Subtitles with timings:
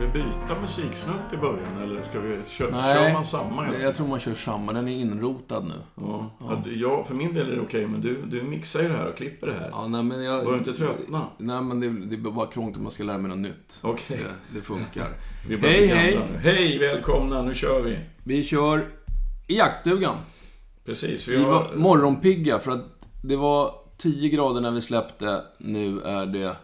[0.00, 3.64] Ska vi byta musiksnutt i början eller ska vi, kör, Nej, kör man samma?
[3.64, 4.72] hela Jag tror man kör samma.
[4.72, 5.74] Den är inrotad nu.
[5.94, 6.30] Ja.
[6.40, 6.62] Ja.
[6.74, 9.16] Ja, för min del är det okej, men du, du mixar ju det här och
[9.16, 9.68] klipper det här.
[9.72, 10.44] Ja, nej, men jag...
[10.44, 11.26] Börjar du inte tröttna?
[11.38, 13.78] Nej, men det, det blir bara krångligt om man ska lära mig något nytt.
[13.82, 14.18] Okej.
[14.18, 15.08] Det, det funkar.
[15.48, 16.20] Vi Hej, hej!
[16.42, 17.98] Hej, välkomna, nu kör vi.
[18.24, 18.86] Vi kör
[19.46, 20.16] i jaktstugan.
[20.84, 21.50] Precis, vi Vi har...
[21.50, 22.84] var morgonpigga för att
[23.22, 25.42] det var 10 grader när vi släppte.
[25.58, 26.56] Nu är det,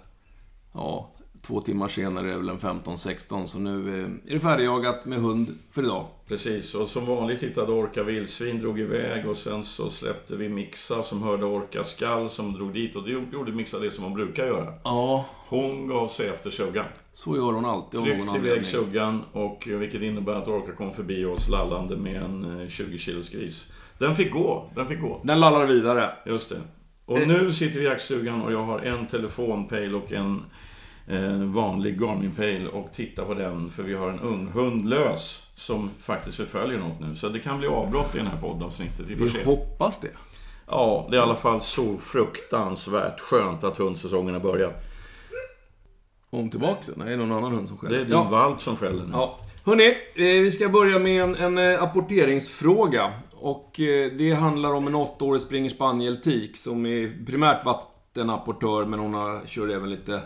[0.73, 1.13] ja,
[1.47, 3.47] två timmar senare är det väl en 15-16.
[3.47, 6.07] Så nu är det färdigjagat med hund för idag.
[6.29, 11.03] Precis, och som vanligt hittade Orka vildsvin, drog iväg och sen så släppte vi Mixa
[11.03, 14.47] som hörde Orka skall som drog dit och det gjorde Mixa det som hon brukar
[14.47, 14.73] göra.
[14.85, 16.85] Ja, Hon gav sig efter suggan.
[17.13, 18.71] så gör hon alltid av någon Tryckte iväg anledning.
[18.71, 22.99] suggan och eh, vilket innebär att Orka kom förbi oss lallande med en eh, 20
[22.99, 23.67] kilos gris.
[23.99, 25.21] Den fick gå, den fick gå.
[25.25, 26.11] Den lallar vidare.
[26.27, 26.61] Just det.
[27.05, 30.43] Och nu sitter vi i jaktstugan och jag har en telefonpejl och en
[31.07, 35.91] eh, vanlig Garmin-pejl och tittar på den för vi har en ung hund lös som
[36.01, 37.15] faktiskt förföljer något nu.
[37.15, 39.07] Så det kan bli avbrott i det här poddavsnittet.
[39.09, 39.45] Vi Vi se.
[39.45, 40.11] hoppas det.
[40.67, 44.85] Ja, det är i alla fall så fruktansvärt skönt att hundsäsongen har börjat.
[46.31, 46.93] Om tillbaka.
[46.97, 47.97] Nej, det är någon annan hund som skäller.
[47.97, 48.25] Det är din ja.
[48.25, 49.11] valp som skäller nu.
[49.13, 49.39] Ja.
[49.65, 53.13] Hörni, eh, vi ska börja med en, en eh, apporteringsfråga.
[53.35, 53.81] Och
[54.19, 59.47] det handlar om en åttaårig springer spaniel tik som är primärt vattenapportör men hon har,
[59.47, 60.21] kör även lite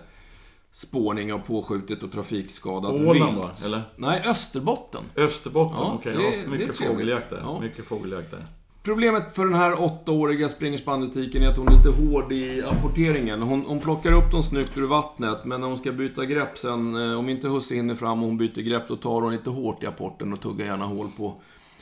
[0.72, 3.50] spårning av påskjutet och trafikskadat Åland va?
[3.66, 3.82] Eller?
[3.96, 5.02] Nej, Österbotten.
[5.16, 6.12] Österbotten, Ja, okej.
[6.16, 7.40] det- ja, mycket fågeljakt där.
[7.44, 7.60] Ja.
[7.60, 8.44] Mycket fågeljakt där.
[8.82, 13.42] Problemet för den här åttaåriga springer spanieltiken är att hon är lite hård i apporteringen.
[13.42, 16.96] Hon, hon plockar upp dem snyggt ur vattnet, men när hon ska byta grepp sen,
[17.10, 19.82] eh, om inte husse hinner fram och hon byter grepp, då tar hon lite hårt
[19.82, 21.34] i apporten och tuggar gärna hål på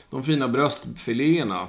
[0.09, 1.67] de fina bröstfiléerna.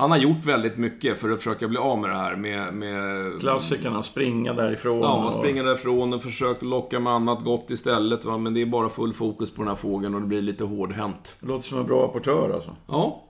[0.00, 2.74] Han har gjort väldigt mycket för att försöka bli av med det här med...
[2.74, 5.00] med Klassikerna, springa därifrån.
[5.00, 8.24] Ja, och- springa därifrån och försökt locka med annat gott istället.
[8.24, 8.38] Va?
[8.38, 11.36] Men det är bara full fokus på den här fågeln och det blir lite hårdhänt.
[11.40, 12.76] Det låter som en bra apportör alltså.
[12.86, 13.24] Ja,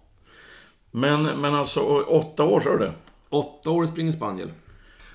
[0.91, 2.93] Men, men alltså, åtta år sa du det?
[3.29, 4.51] åtta år springer spaniel.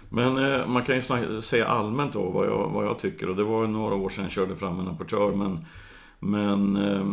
[0.10, 1.02] Men eh, man kan ju
[1.42, 3.30] säga allmänt då vad jag, vad jag tycker.
[3.30, 5.32] Och det var ju några år sedan jag körde fram en apportör.
[5.32, 5.66] Men,
[6.20, 7.06] men eh,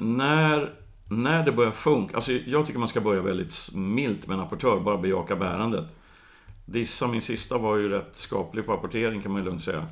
[0.00, 0.70] när,
[1.10, 2.16] när det börjar funka.
[2.16, 4.80] Alltså jag tycker man ska börja väldigt milt med en apportör.
[4.80, 5.86] Bara bejaka bärandet.
[6.64, 9.86] Dissa, min sista, var ju rätt skaplig på apportering kan man ju lugnt säga.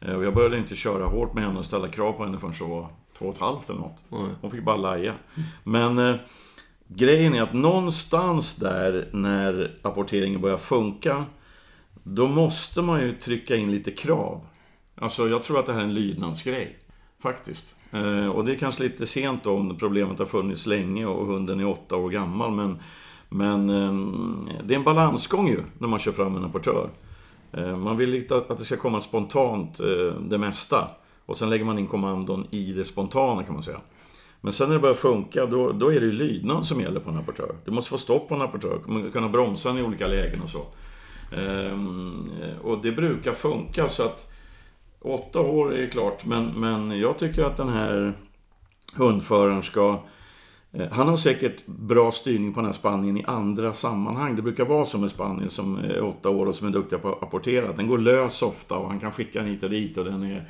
[0.00, 2.54] Eh, och jag började inte köra hårt med henne och ställa krav på henne förrän
[2.54, 2.88] så var
[3.18, 3.98] två och ett halvt eller något.
[4.40, 5.14] Hon fick bara laja.
[5.62, 6.16] Men eh,
[6.88, 11.24] grejen är att någonstans där när apporteringen börjar funka
[12.02, 14.46] då måste man ju trycka in lite krav.
[14.94, 16.78] Alltså jag tror att det här är en lydnadsgrej.
[17.18, 17.74] Faktiskt.
[17.94, 21.60] Eh, och det är kanske lite sent då om problemet har funnits länge och hunden
[21.60, 22.50] är åtta år gammal.
[22.50, 22.78] Men,
[23.28, 26.88] men ehm, det är en balansgång ju när man kör fram en apportör.
[27.52, 30.88] Eh, man vill lite att det ska komma spontant eh, det mesta.
[31.26, 33.80] Och sen lägger man in kommandon i det spontana kan man säga.
[34.40, 37.10] Men sen när det börjar funka, då, då är det ju lydnad som gäller på
[37.10, 37.54] en apportör.
[37.64, 40.66] Du måste få stopp på en apportör, kunna bromsa den i olika lägen och så.
[41.36, 42.30] Ehm,
[42.62, 44.33] och det brukar funka så att
[45.04, 48.12] åtta år är klart, men, men jag tycker att den här
[48.96, 49.98] hundföraren ska...
[50.72, 54.36] eh, Han har säkert bra styrning på den här Spanien i andra sammanhang.
[54.36, 57.08] Det brukar vara som med Spanien som är åtta år och som är duktiga på
[57.08, 57.72] att apportera.
[57.72, 60.48] Den går lös ofta och han kan skicka den hit och dit och den är...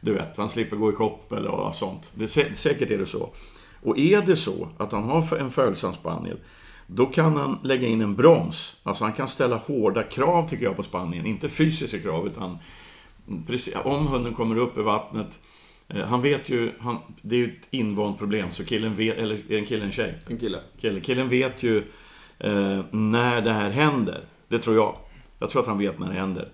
[0.00, 2.10] Du vet, han slipper gå i koppel och sånt.
[2.14, 3.30] Det, sä- säkert är det så.
[3.82, 6.36] Och är det så att han har en följsam spaniel,
[6.86, 8.76] då kan han lägga in en broms.
[8.82, 11.26] Alltså han kan ställa hårda krav tycker jag på Spanien.
[11.26, 12.58] Inte fysiska krav utan
[13.46, 15.38] precis, om hunden kommer upp i vattnet.
[15.88, 19.34] Eh, han vet ju, han, det är ju ett invant problem så killen vet, eller
[19.34, 20.18] är det en kille en tjej?
[20.26, 20.60] En kille.
[20.78, 21.78] Killen, killen vet ju
[22.38, 24.20] eh, när det här händer.
[24.48, 24.96] Det tror jag.
[25.38, 26.48] Jag tror att han vet när det händer.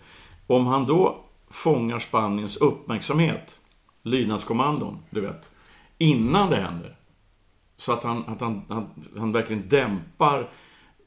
[0.46, 3.58] Om han då fångar Spaniens uppmärksamhet,
[4.02, 5.50] lydnadskommandon, du vet,
[5.98, 6.96] innan det händer.
[7.76, 8.88] Så att han, att han, han,
[9.18, 10.50] han verkligen dämpar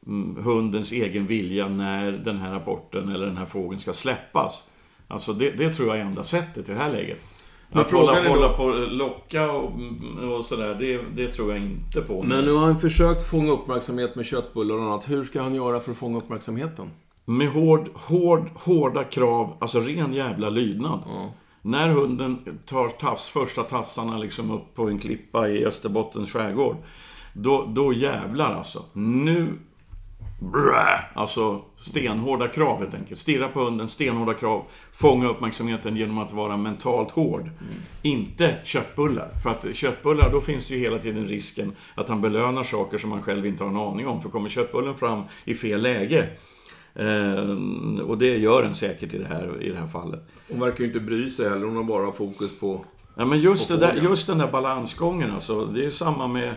[0.06, 4.70] mm, hundens egen vilja när den här rapporten eller den här fågeln ska släppas.
[5.08, 7.20] Alltså det, det tror jag är enda sättet i det här läget.
[7.72, 9.72] Men Att hålla, då- hålla på och locka och,
[10.40, 12.24] och sådär, det, det tror jag inte på.
[12.24, 15.10] Men nu har han försökt fånga uppmärksamhet med köttbullar och annat.
[15.10, 16.90] Hur ska han göra för att fånga uppmärksamheten?
[17.26, 21.00] Med hård, hård, hårda krav, alltså ren jävla lydnad.
[21.06, 21.32] Ja.
[21.62, 26.76] När hunden tar tass, första tassarna liksom upp på en klippa i Österbottens skärgård.
[27.34, 28.84] Då, då jävlar alltså.
[28.94, 29.48] Nu...
[30.40, 33.20] Brä, alltså stenhårda krav helt enkelt.
[33.20, 34.64] Stirra på hunden, stenhårda krav.
[34.92, 37.50] Fånga uppmärksamheten genom att vara mentalt hård.
[38.02, 39.30] Inte köttbullar.
[39.44, 43.22] För att köttbullar, då finns ju hela tiden risken att han belönar saker som han
[43.22, 44.22] själv inte har en aning om.
[44.22, 46.30] För kommer köttbullen fram i fel läge
[46.96, 50.20] Eh, och det gör den säkert i det här, i det här fallet.
[50.50, 51.66] Hon verkar ju inte bry sig heller.
[51.66, 52.86] Hon har bara fokus på
[53.18, 55.66] Ja, men just, det där, just den där balansgången alltså.
[55.66, 56.56] Det är ju samma med,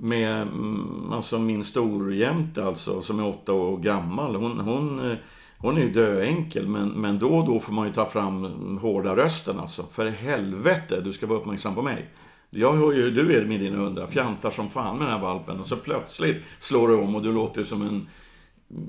[0.00, 4.36] med mm, alltså min storjämte alltså, som är åtta år gammal.
[4.36, 5.16] Hon, hon, eh,
[5.58, 9.16] hon är ju döenkel, men, men då och då får man ju ta fram hårda
[9.16, 9.82] rösten alltså.
[9.92, 12.06] För helvete, du ska vara uppmärksam på mig.
[12.50, 15.22] Jag hör ju hur du är med dina hundar, fjantar som fan med den här
[15.22, 15.60] valpen.
[15.60, 18.08] Och så plötsligt slår du om och du låter som en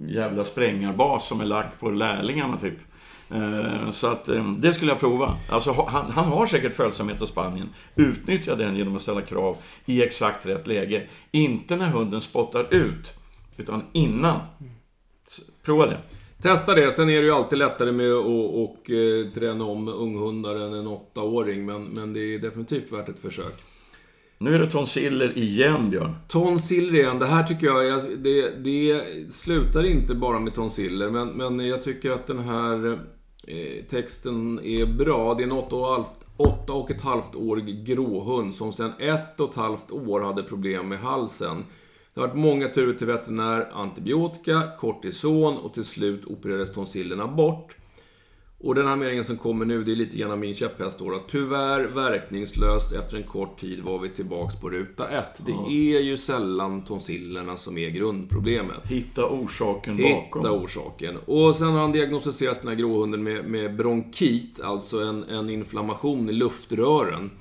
[0.09, 2.79] jävla sprängarbas som är lagt på lärlingarna typ.
[3.33, 5.37] Eh, Så att eh, det skulle jag prova.
[5.49, 7.69] Alltså, ha- han, han har säkert följsamhet hos Spanien.
[7.95, 11.07] Utnyttja den genom att ställa krav i exakt rätt läge.
[11.31, 13.13] Inte när hunden spottar ut,
[13.57, 14.39] utan innan.
[15.27, 15.97] Så, Prova det.
[16.41, 16.91] Testa det.
[16.91, 20.87] Sen är det ju alltid lättare med att och, eh, träna om unghundar än en
[20.87, 21.65] åttaåring.
[21.65, 23.53] Men, men det är definitivt värt ett försök.
[24.37, 26.15] Nu är det tonsiller igen, Björn.
[26.27, 27.19] Tonsiller igen.
[27.19, 29.01] Det här tycker jag, det, det
[29.31, 31.09] slutar inte bara med tonsiller.
[31.09, 32.99] Men, men jag tycker att den här
[33.47, 35.33] Eh, texten är bra.
[35.33, 39.39] Det är en åtta och, halvt, åtta och ett halvt årig gråhund som sedan ett
[39.39, 41.65] och ett halvt år hade problem med halsen.
[42.13, 47.75] Det har varit många turer till veterinär, antibiotika, kortison och till slut opererades tonsillerna bort.
[48.63, 51.21] Och den här meningen som kommer nu, det är lite grann min käpphäst då.
[51.31, 55.41] Tyvärr verkningslöst, efter en kort tid var vi tillbaks på ruta ett.
[55.45, 58.85] Det är ju sällan tonsillerna som är grundproblemet.
[58.85, 60.41] Hitta orsaken bakom.
[60.41, 61.17] Hitta orsaken.
[61.25, 66.29] Och sen har han diagnostiserat den här gråhunden med, med bronkit, alltså en, en inflammation
[66.29, 67.31] i luftrören.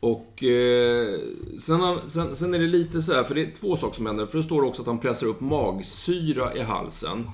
[0.00, 1.18] Och eh,
[1.58, 4.26] sen, sen, sen är det lite så här, för det är två saker som händer.
[4.26, 7.24] För det står också att han pressar upp magsyra i halsen.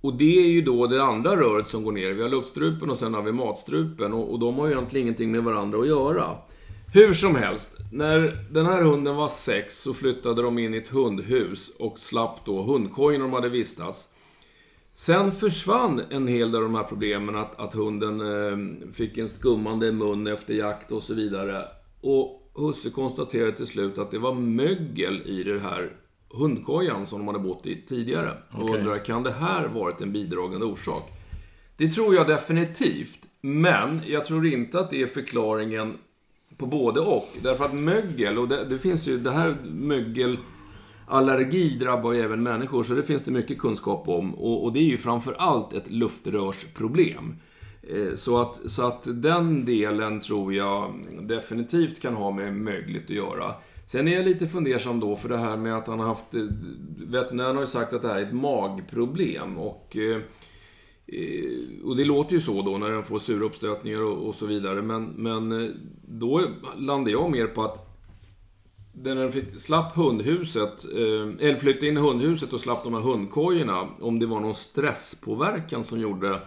[0.00, 2.10] Och det är ju då det andra röret som går ner.
[2.10, 4.12] Vi har luftstrupen och sen har vi matstrupen.
[4.12, 6.24] Och, och de har ju egentligen ingenting med varandra att göra.
[6.92, 10.88] Hur som helst, när den här hunden var sex så flyttade de in i ett
[10.88, 14.08] hundhus och slapp då hundkojen de hade vistats.
[14.94, 19.28] Sen försvann en hel del av de här problemen, att, att hunden eh, fick en
[19.28, 21.64] skummande mun efter jakt och så vidare.
[22.00, 25.92] Och husse konstaterade till slut att det var mögel i det här
[26.30, 28.30] hundkojan som de hade bott i tidigare.
[28.50, 28.78] Och Okej.
[28.78, 31.12] undrar, kan det här varit en bidragande orsak?
[31.76, 33.18] Det tror jag definitivt.
[33.40, 35.98] Men jag tror inte att det är förklaringen
[36.56, 37.28] på både och.
[37.42, 42.84] Därför att mögel, och det, det finns ju, det här mögelallergi drabbar ju även människor,
[42.84, 44.34] så det finns det mycket kunskap om.
[44.34, 47.36] Och, och det är ju framför allt ett luftrörsproblem.
[47.82, 53.10] Eh, Så att, så att den delen tror jag definitivt kan ha med mögligt att
[53.10, 53.54] göra.
[53.86, 56.34] Sen är jag lite fundersam då för det här med att han har haft...
[56.34, 56.44] Eh,
[56.98, 59.96] Veterinären har ju sagt att det här är ett magproblem och...
[59.96, 60.16] Eh,
[61.06, 64.46] eh, och det låter ju så då när den får sura uppstötningar och, och så
[64.46, 64.82] vidare.
[64.82, 65.74] Men, men
[66.08, 66.42] då
[66.76, 67.82] landar jag mer på att
[68.92, 73.88] när den fick, slapp hundhuset, eller flyttade in i hundhuset och slapp de här hundkojorna,
[74.00, 76.40] om det var någon stresspåverkan som gjorde...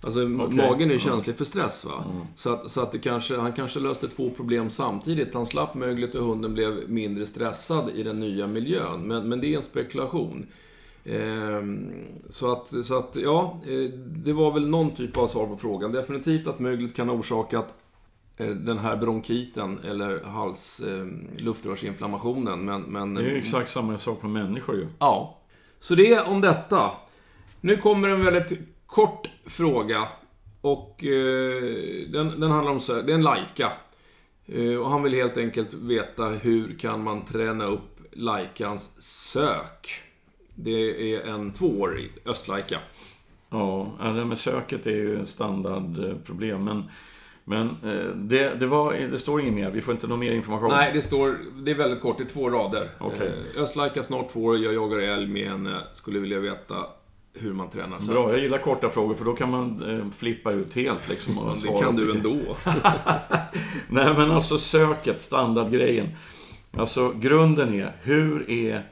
[0.00, 2.04] Alltså magen är ju känslig för stress va.
[2.34, 5.34] Så att, så att det kanske, han kanske löste två problem samtidigt.
[5.34, 9.00] Han slapp möglet och hunden blev mindre stressad i den nya miljön.
[9.02, 10.46] Men, men det är en spekulation.
[11.04, 11.90] Ehm,
[12.28, 15.92] så att, så att, ja, eh, det var väl någon typ av svar på frågan.
[15.92, 17.74] Definitivt att möglet kan ha orsakat
[18.36, 21.06] eh, den här bronkiten eller hals, eh,
[21.44, 22.64] luftrörsinflammationen.
[22.64, 24.86] Men, men, Det är ju exakt samma sak med människor ju.
[24.98, 25.38] Ja.
[25.78, 26.90] Så det är om detta.
[27.60, 30.08] Nu kommer en väldigt kort fråga.
[30.60, 31.62] Och eh,
[32.08, 33.72] den, den handlar om sö- Det är en Laika.
[34.46, 40.02] Eh, och han vill helt enkelt veta hur kan man träna upp Laikans sök.
[40.54, 42.78] Det är en tvåårig östlaika.
[43.50, 46.64] Ja, det med söket är ju ett standardproblem.
[46.64, 46.84] Men,
[47.44, 49.70] men eh, det, det, var, det står inget mer.
[49.70, 50.68] Vi får inte någon mer information.
[50.68, 51.38] Nej, det står...
[51.62, 52.18] Det är väldigt kort.
[52.18, 52.90] Det är två rader.
[52.98, 53.32] Okej.
[53.56, 54.56] Eh, Östlaika snart två år.
[54.56, 55.76] Jag jagar älg med henne.
[55.92, 56.86] Skulle vilja veta
[57.34, 58.10] hur man tränar sök.
[58.10, 61.38] Bra, jag gillar korta frågor för då kan man eh, flippa ut helt liksom.
[61.38, 62.36] Och det kan du ändå.
[63.88, 66.08] Nej men alltså söket, standardgrejen.
[66.76, 68.82] Alltså grunden är, hur är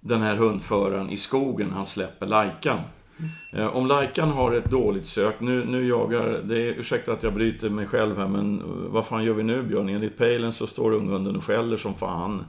[0.00, 2.78] den här hundföraren i skogen han släpper lajkan?
[3.52, 7.34] Eh, om lajkan har ett dåligt sök, nu, nu jagar, det är, ursäkta att jag
[7.34, 9.88] bryter mig själv här men eh, vad fan gör vi nu Björn?
[9.88, 12.44] Enligt pejlen så står unghunden och skäller som fan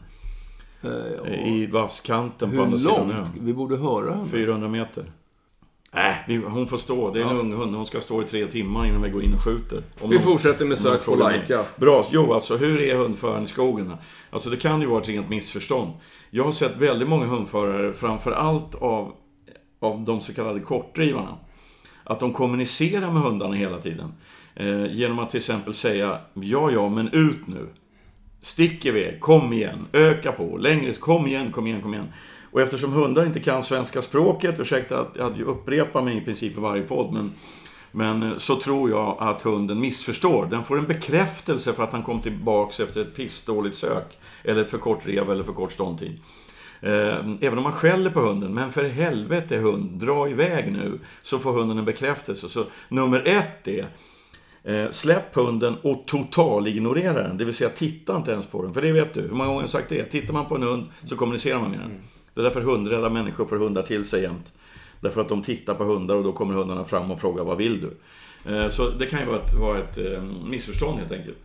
[0.83, 3.13] Eh, i vasskanten på Hur andra sidan långt?
[3.13, 3.27] ön.
[3.39, 4.29] Vi borde höra henne.
[4.29, 5.11] 400 meter.
[5.95, 7.11] Äh, vi, hon får stå.
[7.13, 7.35] Det är en Ja.
[7.41, 7.75] ung hund.
[7.75, 9.83] Hon ska stå i tre timmar innan vi går in och skjuter.
[10.01, 11.15] Om Vi någon- fortsätter med sök på.
[11.15, 11.63] Laika.
[11.75, 12.05] Bra.
[12.11, 13.93] Jo, alltså hur är hundföraren i skogen?
[14.29, 15.91] Alltså det kan ju vara ett rent missförstånd.
[16.29, 19.11] Jag har sett väldigt många hundförare, framför allt av,
[19.79, 21.37] av de så kallade kortdrivarna.
[22.03, 24.13] Att de kommunicerar med hundarna hela tiden.
[24.55, 27.67] Eh, genom att till exempel säga Ja, ja, men ut nu.
[28.41, 32.07] Stick iväg, kom igen, öka på, längre, kom igen, kom igen, kom igen.
[32.53, 36.59] Och eftersom hundar inte kan svenska språket, ursäkta att jag upprepar mig i princip i
[36.59, 37.31] varje podd, men
[37.95, 40.45] Men eh, så tror jag att hunden missförstår.
[40.45, 44.17] Den får en bekräftelse för att han kom tillbaks efter ett pissdåligt sök.
[44.43, 46.19] Eller ett för kort rev eller för kort ståndtid.
[46.81, 50.99] Eh, även om man skäller på hunden, men för helvete hund, dra iväg nu.
[51.21, 52.49] Så får hunden en bekräftelse.
[52.49, 53.87] Så nummer ett är
[54.63, 57.37] eh, släpp hunden och totalignorera den.
[57.37, 58.73] Det vill säga, titta inte ens på den.
[58.73, 59.21] För det vet du.
[59.21, 60.03] Hur många gånger har jag sagt det?
[60.03, 61.91] Tittar man på en hund så kommunicerar man med den.
[61.91, 62.01] Mm.
[62.33, 64.53] Det är därför hundrädda människor får hundar till sig jämt.
[64.99, 67.81] Därför att de tittar på hundar och då kommer hundarna fram och frågar vad vill
[67.81, 67.97] du?
[68.51, 71.37] Eh, så det kan ju vara ett, vara ett eh, missförstånd helt enkelt.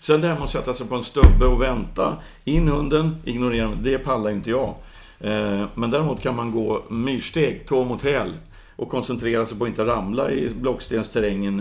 [0.00, 2.16] Sen det här med att sätta sig på en stubbe och vänta.
[2.44, 4.74] In hunden, ignorera Det pallar inte jag.
[5.20, 8.32] Eh, men däremot kan man gå myrsteg, tå mot häl
[8.76, 11.58] och koncentrera sig på att inte ramla i blockstensterrängen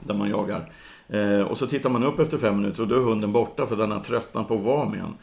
[0.00, 0.72] där man jagar.
[1.48, 3.92] Och så tittar man upp efter fem minuter och då är hunden borta för den
[3.92, 5.14] har tröttnat på att vara med en.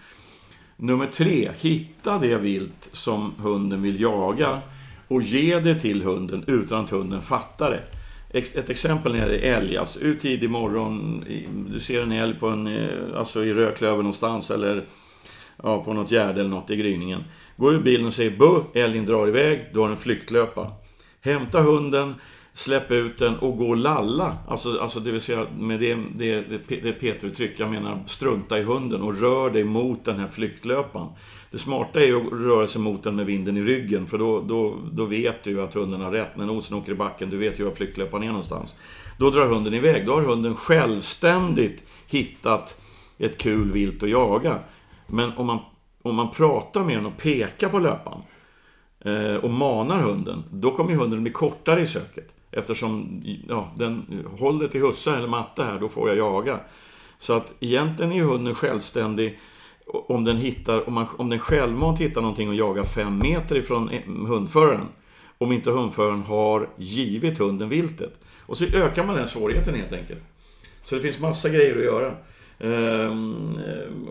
[0.78, 4.62] Nummer tre, hitta det vilt som hunden vill jaga
[5.08, 7.82] och ge det till hunden utan att hunden fattar det.
[8.40, 9.78] Ett exempel är älg.
[9.78, 11.26] Alltså, ut tidig morgon,
[11.74, 14.84] du ser en älg på en, eh, alltså i rödklöver någonstans eller
[15.64, 17.24] ja, på något gärde eller något i gryningen.
[17.58, 20.72] Gå ur bilen och säg bu, älgen drar iväg, du har en flyktlöpa.
[21.22, 22.16] Hämta hunden,
[22.56, 24.38] släpp ut den och gå och lalla.
[24.48, 28.64] Alltså, alltså det vill säga med det, det, det, det Peter-uttryck, jag menar strunta i
[28.64, 31.08] hunden och rör dig mot den här flyktlöpan.
[31.52, 34.40] Det smarta är ju att röra sig mot den med vinden i ryggen för då,
[34.40, 36.38] då, då vet du ju att hunden har rätt.
[36.38, 38.76] När nosen åker i backen, du vet ju var flyktlöpan är någonstans.
[39.18, 40.06] Då drar hunden iväg.
[40.06, 42.82] Då har hunden självständigt hittat
[43.18, 44.60] ett kul vilt att jaga.
[45.08, 45.60] Men om man,
[46.02, 48.22] om man pratar med den och pekar på löpan
[49.00, 52.36] eh, och manar hunden, då kommer hunden bli kortare i söket.
[52.56, 56.60] Eftersom ja, den håller till husse eller matte här, då får jag jaga.
[57.20, 59.40] Så att egentligen är hunden självständig
[59.88, 63.90] om den, hittar, om, man, om den självmant hittar någonting och jagar fem meter ifrån
[64.28, 64.88] hundföraren.
[65.38, 68.14] Om inte hundföraren har givit hunden viltet.
[68.46, 70.22] Och så ökar man den svårigheten helt enkelt.
[70.84, 72.12] Så det finns massa grejer att göra.
[72.60, 73.58] Ehm,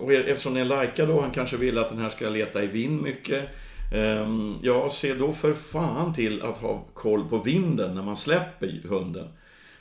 [0.00, 2.62] och eftersom det är en lajka då, han kanske vill att den här ska leta
[2.62, 3.48] i vind mycket.
[3.94, 8.80] Ehm, ja, se då för fan till att ha koll på vinden när man släpper
[8.88, 9.28] hunden.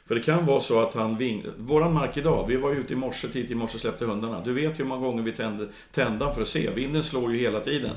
[0.05, 1.46] För det kan vara så att han ving...
[1.58, 4.41] Våran mark idag, vi var ute i morse, tidigt i morse släppte hundarna.
[4.46, 6.70] Du vet ju hur många gånger vi tände tändan för att se.
[6.70, 7.96] Vinden slår ju hela tiden.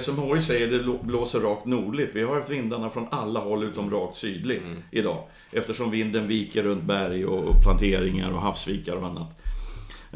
[0.00, 2.10] SMHI säger det blåser rakt nordligt.
[2.14, 4.82] Vi har haft vindarna från alla håll utom rakt sydligt mm.
[4.90, 5.24] idag.
[5.52, 9.43] Eftersom vinden viker runt berg och planteringar och havsvikar och annat.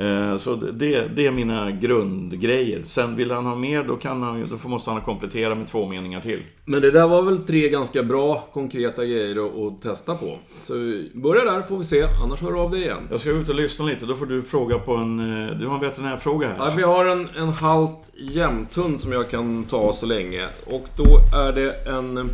[0.00, 2.82] Eh, så det, det är mina grundgrejer.
[2.86, 6.20] Sen vill han ha mer, då, kan han, då måste han komplettera med två meningar
[6.20, 6.42] till.
[6.64, 10.38] Men det där var väl tre ganska bra konkreta grejer att, testa på.
[10.60, 10.74] Så
[11.12, 13.08] börja där får vi se, annars hör du av dig igen.
[13.10, 15.48] Jag ska ut och lyssna lite, då får du fråga på en...
[15.48, 16.56] Eh, du har en veterinärfråga här.
[16.58, 20.46] Ja, vi har en, en halt jämthund som jag kan ta så länge.
[20.66, 22.30] Och då är det en...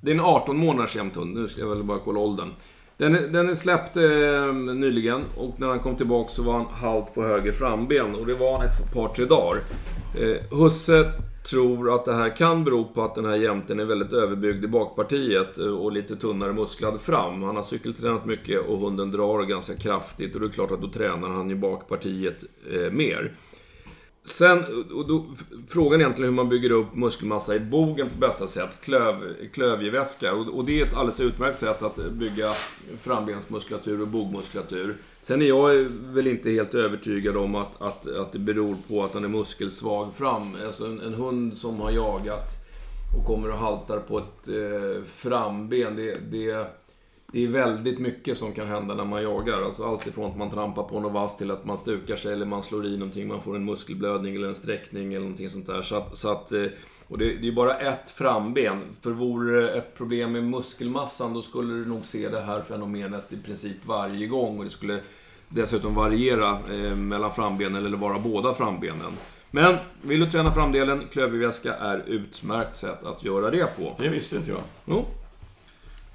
[0.00, 1.34] Det är en 18 månaders jämthund.
[1.34, 2.48] Nu ska jag väl bara kolla åldern.
[3.02, 6.66] Den är, den är släppt eh, nyligen och när han kom tillbaka så var han
[6.66, 9.60] halt på höger framben och det var han ett par, tre dagar.
[10.18, 11.12] Eh, Husse
[11.48, 14.68] tror att det här kan bero på att den här jämten är väldigt överbyggd i
[14.68, 17.42] bakpartiet eh, och lite tunnare musklad fram.
[17.42, 20.88] Han har cykeltränat mycket och hunden drar ganska kraftigt och det är klart att då
[20.88, 23.32] tränar han ju bakpartiet eh, mer.
[24.24, 24.64] Sen,
[24.94, 25.24] och då,
[25.68, 28.80] frågan är egentligen hur man bygger upp muskelmassa i bogen på bästa sätt.
[28.80, 30.34] Klöv, klövjeväska.
[30.34, 32.52] Och, och, det är ett alldeles utmärkt sätt att bygga
[33.00, 34.96] frambensmuskulatur och bogmuskulatur.
[35.22, 35.74] Sen är jag
[36.14, 40.14] väl inte helt övertygad om att, att, att det beror på att han är muskelsvag
[40.14, 40.56] fram.
[40.66, 42.62] Alltså en, en hund som har jagat
[43.18, 45.96] och kommer och haltar på ett eh, framben.
[45.96, 46.66] Det, det
[47.32, 49.62] det är väldigt mycket som kan hända när man jagar.
[49.62, 52.46] Alltså allt ifrån att man trampar på något vass till att man stukar sig eller
[52.46, 55.82] man slår i någonting, man får en muskelblödning eller en sträckning eller någonting sånt där.
[55.82, 56.64] Så att, så att eh,
[57.08, 58.80] och det, det är bara ett framben.
[59.00, 63.32] För vore det ett problem med muskelmassan, då skulle du nog se det här fenomenet
[63.32, 64.58] i princip varje gång.
[64.58, 64.98] Och det skulle
[65.48, 69.12] dessutom variera eh, mellan frambenen eller vara båda frambenen.
[69.50, 73.94] Men vill du träna framdelen, klöverväska är utmärkt sätt att göra det på.
[73.98, 74.60] Det visste inte jag.
[74.84, 75.04] Jo,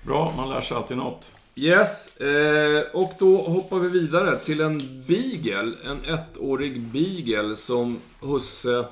[0.06, 1.32] Bra, man lär sig alltid något.
[1.56, 5.74] Yes, eh, och då hoppar vi vidare till en beagle.
[5.86, 8.86] En ettårig beagle som Husse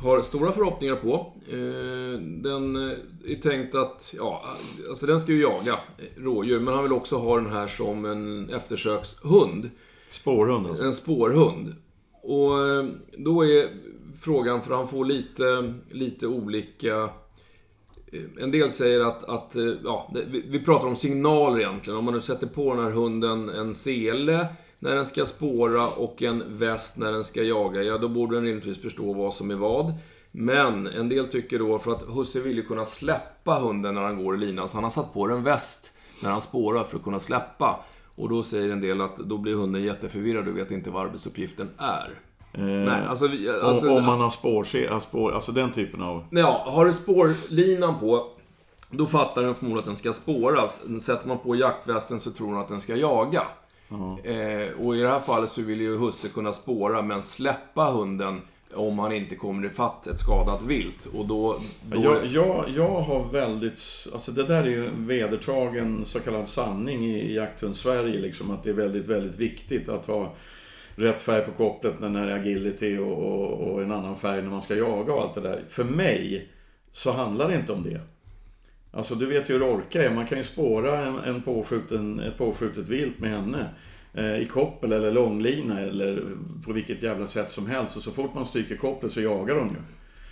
[0.00, 1.32] har stora förhoppningar på.
[1.48, 2.76] Eh, den
[3.26, 4.42] är tänkt att, ja,
[4.88, 5.74] alltså den ska ju jaga
[6.16, 9.70] rådjur, men han vill också ha den här som en eftersökshund.
[10.10, 10.84] Spårhund alltså.
[10.84, 11.74] En spårhund.
[12.22, 12.84] Och eh,
[13.18, 13.68] då är
[14.20, 17.10] frågan, för han får lite, lite olika Eh,
[18.40, 20.10] en del säger att, att eh, ja,
[20.48, 21.98] vi pratar om signaler egentligen.
[21.98, 24.46] Om man nu sätter på den här hunden en sele
[24.78, 28.44] när den ska spåra och en väst när den ska jaga, ja då borde den
[28.44, 29.94] rimligtvis förstå vad som är vad.
[30.32, 34.24] Men en del tycker då, för att husse vill ju kunna släppa hunden när han
[34.24, 35.92] går i linan, så han har satt på den väst
[36.22, 37.84] när han spårar för att kunna släppa.
[38.14, 41.68] Och då säger en del att då blir hunden jätteförvirrad och vet inte vad arbetsuppgiften
[41.78, 42.10] är.
[42.52, 43.28] Eh, Nej, alltså,
[43.62, 46.24] alltså, om, om man har spår, spår, alltså den typen av...
[46.30, 48.26] Ja, har du spårlinan på,
[48.90, 50.82] då fattar den förmodligen att den ska spåras.
[51.00, 53.42] Sätter man på jaktvästen så tror den att den ska jaga.
[54.24, 58.40] Eh, och i det här fallet så vill ju husse kunna spåra, men släppa hunden
[58.74, 61.08] om han inte kommer ifatt ett skadat vilt.
[61.14, 61.58] Och då...
[61.82, 63.80] då Jag, jag, jag har väldigt...
[64.12, 68.20] Alltså det där är ju en vedertagen så kallad sanning i, i jakthund-Sverige.
[68.20, 70.32] Liksom, att det är väldigt, väldigt viktigt att ha
[70.96, 74.50] rätt färg på kopplet när det är agility och, och, och en annan färg när
[74.50, 75.62] man ska jaga och allt det där.
[75.68, 76.48] För mig
[76.92, 78.00] så handlar det inte om det.
[78.90, 80.14] Alltså du vet ju hur orka är.
[80.14, 83.68] Man kan ju spåra en, en påskjuten, ett påskjutet vilt med henne.
[84.14, 86.22] Eh, I koppel eller långlina eller
[86.64, 87.96] på vilket jävla sätt som helst.
[87.96, 89.76] Och så fort man stryker kopplet så jagar hon ju.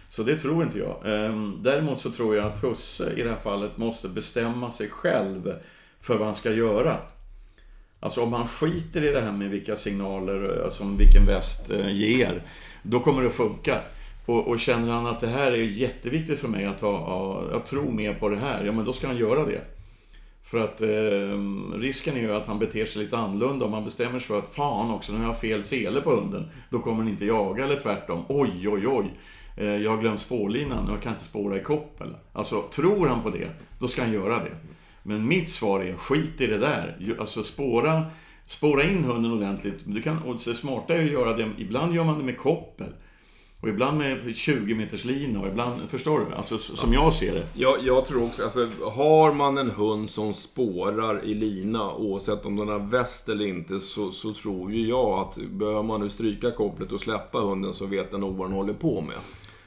[0.09, 0.97] Så det tror inte jag.
[1.05, 5.55] Ehm, däremot så tror jag att husse i det här fallet måste bestämma sig själv
[6.01, 6.97] för vad han ska göra.
[8.05, 11.93] Alltså om han skiter i det här med vilka signaler alltså som vilken väst eh,
[11.93, 12.43] ger,
[12.83, 13.81] då kommer det att funka.
[14.27, 17.67] Och, och känner han att det här är jätteviktigt för mig att ha, ha, jag
[17.67, 19.61] tror mer på det här, ja men då ska han göra det.
[20.43, 24.19] För att eh, risken är ju att han beter sig lite annorlunda om han bestämmer
[24.19, 26.49] sig för att fan också, nu har jag fel sele på hunden.
[26.71, 28.25] Då kommer den inte jaga eller tvärtom.
[28.29, 29.15] Oj, oj, oj.
[29.57, 32.17] Eh, jag har glömt spårlinan och jag kan inte spåra i koppel.
[32.33, 34.74] Alltså, tror han på det, då ska han göra det.
[35.07, 37.17] Men mitt svar är, skit i det där.
[37.19, 38.03] Alltså spåra,
[38.47, 39.81] spåra in hunden ordentligt.
[39.85, 42.93] Du kan, och det smarta är att göra det, ibland gör man det med koppel.
[43.65, 46.35] Och ibland med 20 meters lina och ibland, förstår du?
[46.35, 47.47] Alltså som jag ser det.
[47.55, 52.57] Jag, jag tror också, alltså har man en hund som spårar i lina, oavsett om
[52.57, 56.51] den har väst eller inte, så, så tror ju jag att behöver man nu stryka
[56.51, 59.17] kopplet och släppa hunden så vet den nog vad den håller på med.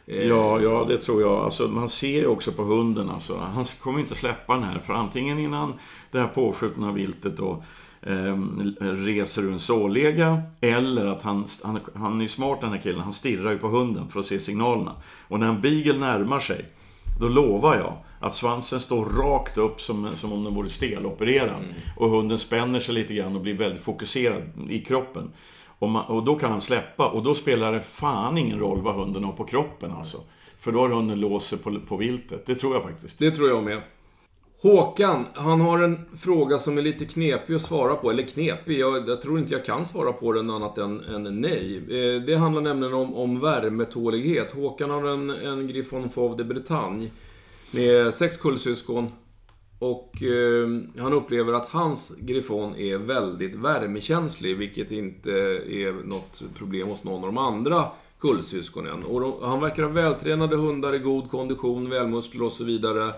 [0.07, 1.31] Eh, Ja, ja, det tror jag.
[1.31, 3.09] Alltså, man ser ju också på hunden.
[3.09, 4.79] Alltså, han kommer inte släppa den här.
[4.79, 5.73] För antingen innan
[6.11, 7.63] det här påskjutna viltet då,
[8.01, 10.41] ehm, reser ur en sållega.
[10.61, 12.99] Eller att han, han, han är smart den här killen.
[12.99, 14.91] Han stirrar ju på hunden för att se signalerna.
[15.27, 16.65] Och när en beagle närmar sig,
[17.19, 21.63] då lovar jag att svansen står rakt upp som, som om den vore stelopererad.
[21.97, 25.31] Och hunden spänner sig lite grann och blir väldigt fokuserad i kroppen.
[25.79, 28.95] Och, man, och då kan han släppa och då spelar det fan ingen roll vad
[28.95, 30.21] hunden har på kroppen alltså.
[30.59, 32.45] För då har hunden låst sig på, på viltet.
[32.45, 33.19] Det tror jag faktiskt.
[33.19, 33.81] Det tror jag med.
[34.61, 38.11] Håkan, han har en fråga som är lite knepig att svara på.
[38.11, 41.77] Eller knepig, jag, jag tror inte jag kan svara på den annat än, än nej.
[41.77, 44.51] Eh, det handlar nämligen om, om värmetålighet.
[44.51, 47.09] Håkan har en, en Griffon Fauve de Bretagne
[47.71, 49.11] med sex kullsyskon.
[49.79, 50.67] Och eh,
[50.99, 57.23] han upplever att hans Griffon är väldigt värmekänslig, vilket inte är något problem hos någon
[57.23, 57.85] av de andra
[58.19, 59.03] kullsyskonen.
[59.03, 63.13] Och de, han verkar ha vältränade hundar i god kondition, välmuskler och så vidare.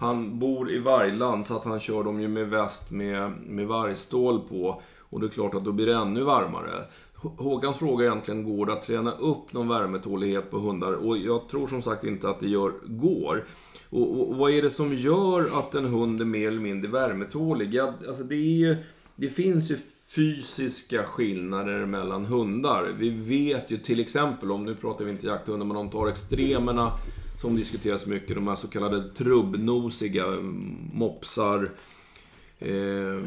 [0.00, 4.40] Han bor i vargland, så att han kör dem ju med väst med, med vargstål
[4.48, 4.82] på.
[5.00, 6.70] Och det är klart att då blir det ännu varmare.
[7.14, 10.92] Håkans fråga är egentligen, går det att träna upp någon värmetålighet på hundar?
[10.92, 13.44] Och jag tror som sagt inte att det gör, går.
[13.90, 17.74] Och, och vad är det som gör att en hund är mer eller mindre värmetålig?
[17.74, 18.76] Ja, alltså det, är ju,
[19.16, 19.78] det finns ju
[20.16, 22.94] fysiska skillnader mellan hundar.
[22.98, 26.92] Vi vet ju till exempel, om nu pratar vi inte jakthundar, men om tar extremerna
[27.40, 31.70] som diskuteras mycket, de här så kallade trubbnosiga mm, mopsar,
[32.58, 33.22] eh,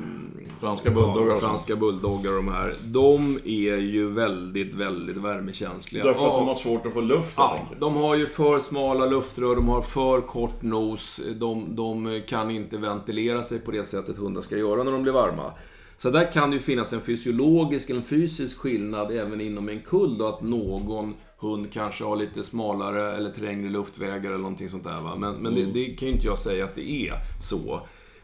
[0.60, 1.44] Franska bulldoggar sånt.
[1.44, 2.74] franska bulldoggar de här.
[2.86, 6.04] De är ju väldigt, väldigt värmekänsliga.
[6.04, 6.38] Därför att Ja.
[6.38, 9.82] de har svårt att få luft Ja, de har ju för smala luftrör, de har
[9.82, 14.84] för kort nos, de, de kan inte ventilera sig på det sättet hundar ska göra
[14.84, 15.52] när de blir varma.
[15.98, 20.18] Så där kan det ju finnas en fysiologisk, en fysisk skillnad även inom en kull
[20.18, 25.02] då, att någon hund kanske har lite smalare eller trängre luftvägar eller någonting sånt där.
[25.02, 25.16] Va?
[25.18, 27.82] Men, men det, det kan ju inte jag säga att det är så.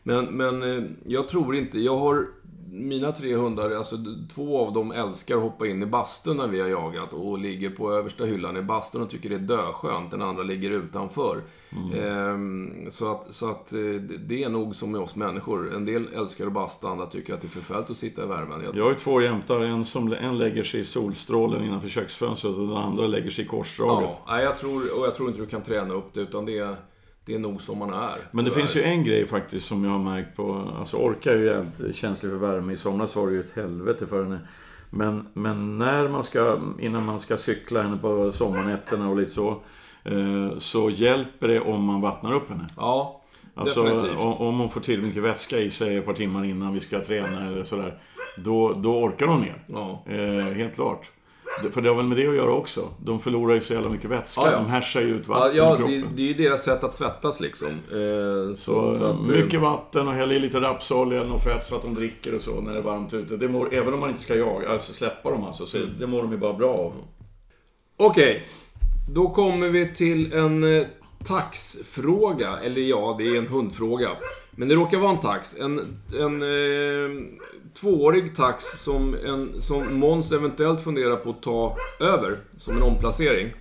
[0.07, 2.25] Men, men eh, jag tror inte, jag har
[2.71, 3.95] mina tre hundar, alltså
[4.35, 7.69] två av dem älskar att hoppa in i bastun när vi har jagat och ligger
[7.69, 10.11] på översta hyllan i bastun och tycker det är döskönt.
[10.11, 11.41] Den andra ligger utanför.
[11.95, 13.79] Ehm, så att, så att eh,
[14.27, 15.75] det- är nog som med oss människor.
[15.75, 18.61] En del älskar att basta, andra tycker att det är förfärligt att sitta i värmen.
[18.75, 19.59] Jag, har ju två jämtar.
[19.61, 23.47] En, som, en lägger sig i solstrålen innanför köksfönstret och den andra lägger sig i
[23.47, 24.19] korsdraget.
[24.27, 26.75] ja, jag tror, och jag tror inte du kan träna upp det, utan det är,
[27.27, 28.17] det är nog som man är.
[28.31, 28.61] Men det tyvärr.
[28.61, 30.71] finns ju en grej faktiskt som jag har märkt på...
[30.79, 32.73] Alltså Orka är ju jävligt känslig för värme.
[32.73, 34.39] I somras var det ju ett helvete för henne.
[34.89, 39.61] Men, men när man ska, innan man ska cykla henne på sommarnätterna och lite så.
[40.03, 42.67] Eh, så hjälper det om man vattnar upp henne.
[42.77, 43.21] Ja,
[43.55, 44.19] Alltså definitivt.
[44.19, 47.03] om, om hon får till mycket vätska i sig ett par timmar innan vi ska
[47.03, 47.99] träna eller sådär.
[48.37, 49.63] Då, då orkar hon mer.
[49.67, 50.03] Ja.
[50.05, 51.11] Eh, helt klart.
[51.71, 52.89] För det har väl med det att göra också.
[53.03, 54.41] De förlorar ju så jävla mycket vätska.
[54.41, 54.57] Ja, ja.
[54.57, 56.01] De härsar ju ut Ja, vatten ja i kroppen.
[56.01, 57.67] det, det är ju deras sätt att svettas liksom.
[57.67, 61.65] Eh, Så, så att, eh, mycket vatten och häll i lite rapsolja eller något fett
[61.65, 63.37] så att de dricker och så när det är varmt ute.
[63.37, 66.21] Det mår, även om man inte ska jaga, alltså släppa dem alltså, så det mår
[66.21, 66.93] de ju bara bra av.
[67.97, 68.41] Okej,
[69.13, 70.85] då kommer vi till en eh,
[71.25, 72.57] taxfråga.
[72.63, 74.09] Eller ja, det är en hundfråga.
[74.59, 75.55] Men det råkar vara en tax.
[75.59, 75.79] En,
[76.19, 77.23] en eh,
[77.81, 83.53] tvåårig tax som, en, som Måns eventuellt funderar på att ta över som en omplacering.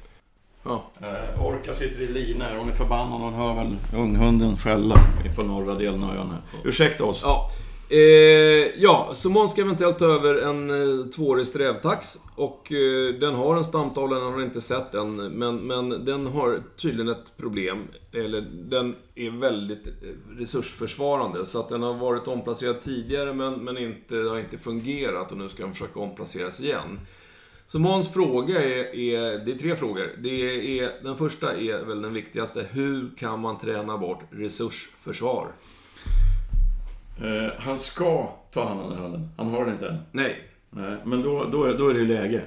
[0.63, 3.21] Ja, Eh, Orka sitter i lina här, hon är förbannad.
[3.21, 4.97] Hon hör väl unghunden skälla
[5.37, 6.41] på norra delen av ön här.
[6.65, 7.21] Ursäkta oss.
[7.25, 7.51] Ja,
[7.89, 12.19] eh, ja så Måns ska eventuellt ta över en eh, tvåårig strävtax.
[12.35, 15.17] Och eh, den har en stamtavla, den har inte sett än.
[15.17, 17.89] Men, men den har tydligen ett problem.
[18.13, 19.93] Eller den är väldigt eh,
[20.39, 21.47] resursförsvarande.
[21.47, 25.33] Så att den har varit omplacerad tidigare men, men inte, det har inte fungerat.
[25.33, 27.01] Och nu ska den försöka omplaceras igen.
[27.67, 30.11] Så Måns fråga är, är, det är tre frågor.
[30.19, 32.67] Det är, den första är väl den viktigaste.
[32.71, 35.49] Hur kan man träna bort resursförsvar?
[37.23, 39.29] Eh, han ska ta hand om den hunden.
[39.37, 39.97] Han har den inte än.
[40.13, 40.37] Nej.
[40.71, 42.43] Nej, men då, då, är, då är det ju läge.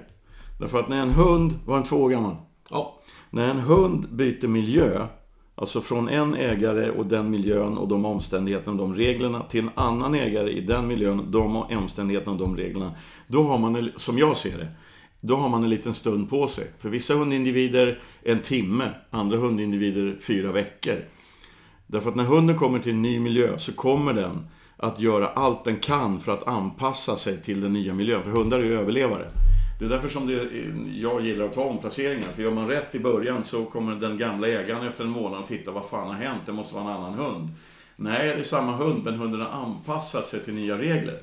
[0.59, 2.35] Därför att när en hund, var en två år gammal.
[2.69, 2.99] Ja.
[3.29, 5.05] När en hund byter miljö,
[5.55, 9.69] alltså från en ägare och den miljön och de omständigheterna och de reglerna till en
[9.75, 12.91] annan ägare i den miljön, de omständigheterna och de reglerna.
[13.27, 14.67] Då har man, en- som jag ser det,
[15.21, 16.67] då har man en liten stund på sig.
[16.79, 20.95] För vissa hundindivider en timme, andra hundindivider fyra veckor.
[21.87, 24.47] Därför att när hunden kommer till en ny miljö så kommer den
[24.79, 28.23] att göra allt den kan för att anpassa sig till den nya miljön.
[28.23, 29.25] För hundar är ju överlevare.
[29.79, 30.47] Det är därför som det,
[30.99, 32.27] jag gillar att ta omplaceringar.
[32.35, 35.47] För gör man rätt i början så kommer den gamla ägaren efter en månad och
[35.47, 36.41] titta vad fan har hänt?
[36.45, 37.49] Det måste vara en annan hund.
[37.95, 41.15] Nej, det är samma hund, men hunden har anpassat sig till nya regler.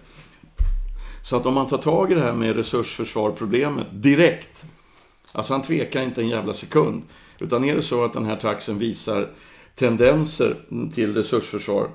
[1.25, 4.65] Så att om man tar tag i det här med resursförsvarproblemet direkt.
[5.33, 7.03] Alltså han tvekar inte en jävla sekund.
[7.39, 9.29] Utan är det så att den här taxen visar
[9.75, 10.57] tendenser
[10.95, 11.89] till resursförsvar.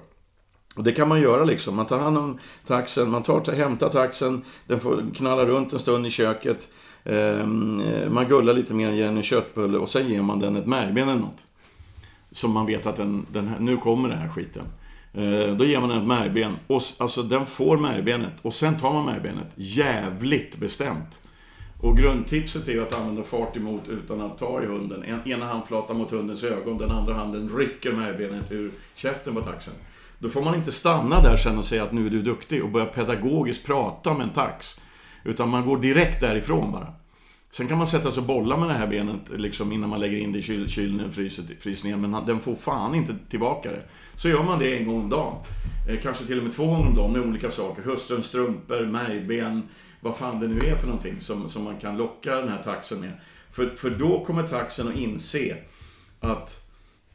[0.76, 1.76] Och det kan man göra liksom.
[1.76, 6.08] Man tar hand om taxen, man tar, hämtar taxen, den får knalla runt en stund
[6.08, 6.70] i köket.
[7.04, 10.56] Ehm, eh, man gullar lite mer, ger den en köttbulle och sen ger man den
[10.56, 11.46] ett märgben eller något.
[12.32, 14.64] Som man vet att den, den här, nu kommer den här skiten.
[15.14, 16.58] Eh, då ger man den ett märgben.
[16.68, 18.34] Och, alltså den får märgbenet.
[18.42, 19.48] Och sen tar man märgbenet.
[19.56, 21.22] Jävligt bestämt.
[21.82, 25.04] Och grundtipset är ju att använda fart emot utan att ta i hunden.
[25.04, 29.74] En, ena handflatan mot hundens ögon, den andra handen rycker märgbenet ur käften på taxen.
[30.22, 32.70] Då får man inte stanna där sen och säga att nu är du duktig och
[32.70, 34.82] börja pedagogiskt prata med en tax.
[35.24, 36.88] Utan man går direkt därifrån bara.
[37.52, 40.18] Sen kan man sätta sig och bolla med det här benet liksom, innan man lägger
[40.18, 41.96] in det i kyl, kylen och fryser, fryser ner.
[41.96, 43.82] Men den får fan inte tillbaka det.
[44.16, 45.36] Så gör man det en gång om dagen.
[45.90, 47.82] Eh, kanske till och med två gånger om dagen med olika saker.
[47.82, 49.64] Hustruns strumpor, märgben,
[50.00, 53.00] vad fan det nu är för någonting som, som man kan locka den här taxen
[53.00, 53.12] med.
[53.52, 55.58] För, för då kommer taxen att inse
[56.20, 56.61] att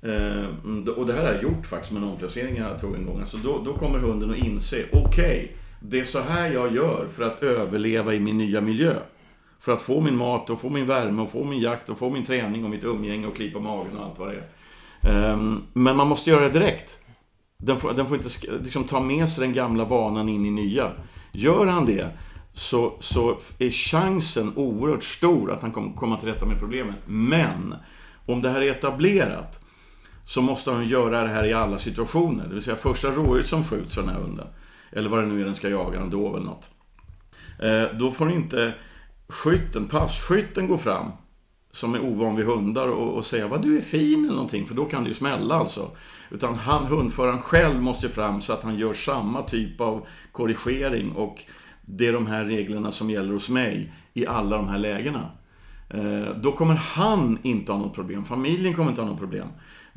[0.07, 3.07] Eh, mm, och det här har jag gjort faktiskt med en omplacering jag tog en
[3.07, 3.21] gång.
[3.21, 7.23] Alltså då, då kommer hunden att inse, okej, det är så här jag gör för
[7.23, 8.95] att överleva i min nya miljö.
[9.61, 12.11] För att få min mat och få min värme och få min jakt och få
[12.11, 15.31] min träning och mitt umgänge och klippa magen och allt vad det är.
[15.31, 15.37] Eh,
[15.73, 16.99] men man måste göra det direkt.
[17.59, 18.29] Den får, den får inte
[18.65, 20.91] liksom, ta med sig den gamla vanan in i nya.
[21.33, 22.09] Gör han det
[22.53, 26.97] så, så är chansen oerhört stor att han kommer komma till rätta med problemet.
[27.07, 27.75] Men
[28.27, 29.66] om det här är etablerat
[30.27, 32.45] så måste han göra det här i alla situationer.
[32.49, 34.47] Det vill säga första rådjuret som skjuts för den här hunden.
[34.93, 36.71] Eller vad det nu är den ska jaga, en dov eller något.
[37.63, 38.75] Eh, då får inte
[39.29, 41.13] skytten, passkytten gå fram
[41.73, 44.75] som är ovan vid hundar och, och säga vad du är fin eller någonting, för
[44.75, 45.91] då kan det ju smälla alltså.
[46.31, 51.45] Utan han, hundföraren själv måste fram så att han gör samma typ av korrigering och
[51.81, 55.31] det är de här reglerna som gäller hos mig i alla de här lägena.
[55.91, 59.49] Eh, då kommer han inte ha något problem, familjen kommer inte ha något problem.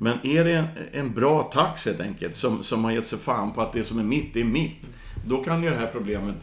[0.01, 3.53] Men är det en, en bra tax helt enkelt, som, som har gett sig fan
[3.53, 4.91] på att det som är mitt, det är mitt.
[5.25, 6.35] Då kan ju det här problemet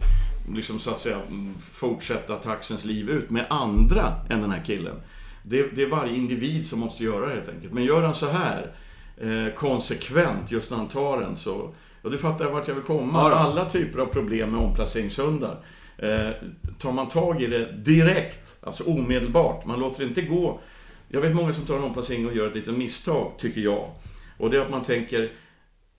[0.54, 4.96] liksom så att säga mm, fortsätta taxens liv ut med andra än den här killen.
[5.42, 7.72] Det, det är varje individ som måste göra det helt enkelt.
[7.72, 8.72] Men gör han så här
[9.16, 11.74] eh, konsekvent just när han tar den så...
[12.02, 13.32] Ja, du fattar vart jag vill komma.
[13.32, 15.56] Alla typer av problem med omplaceringshundar.
[15.98, 16.30] Eh,
[16.78, 19.66] tar man tag i det direkt, alltså omedelbart.
[19.66, 20.60] Man låter det inte gå.
[21.08, 23.90] Jag vet många som tar en omplacering och gör ett litet misstag, tycker jag.
[24.38, 25.32] Och det är att man tänker,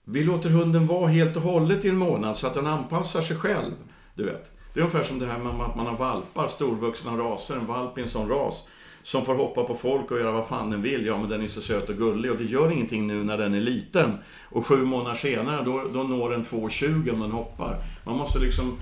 [0.04, 3.38] vi låter hunden vara helt och hållet i en månad så att den anpassar sig
[3.38, 3.74] själv.
[4.16, 4.52] Du vet.
[4.74, 7.98] Det är ungefär som det här med att man har valpar, storvuxna raser, en valp
[7.98, 8.68] i en sån ras.
[9.04, 11.06] Som får hoppa på folk och göra vad fan den vill.
[11.06, 13.54] Ja, men den är så söt och gullig och det gör ingenting nu när den
[13.54, 14.18] är liten.
[14.44, 17.78] Och sju månader senare, då, då når den 2,20 om den hoppar.
[18.06, 18.78] Man måste liksom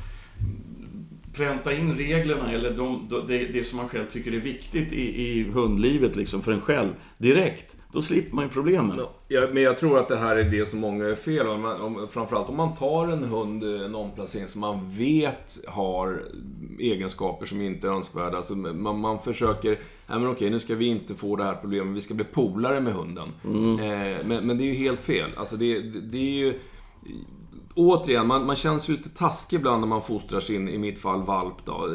[1.36, 5.22] pränta in reglerna eller de, de, det, det som man själv tycker är viktigt i,
[5.22, 7.76] i hundlivet liksom för en själv direkt.
[7.96, 9.00] Då slipper man ju problemen.
[9.28, 12.08] Ja, men jag tror att det här är det som många är fel om, om
[12.12, 16.24] Framförallt om man tar en hund, en omplacering som man vet har
[16.80, 18.38] egenskaper som inte är önskvärda.
[18.38, 19.70] Alltså man, man försöker,
[20.08, 22.82] nej men okej nu ska vi inte få det här problemet, vi ska bli polare
[22.82, 23.30] med hunden.
[23.44, 23.80] Mm.
[23.80, 25.30] Eh, men, men, det är ju helt fel.
[25.38, 26.54] Alltså det, det, det är ju
[27.76, 31.24] återigen, man, man känns ju lite taskig ibland när man fostrar sin, i mitt fall,
[31.24, 31.90] valp då.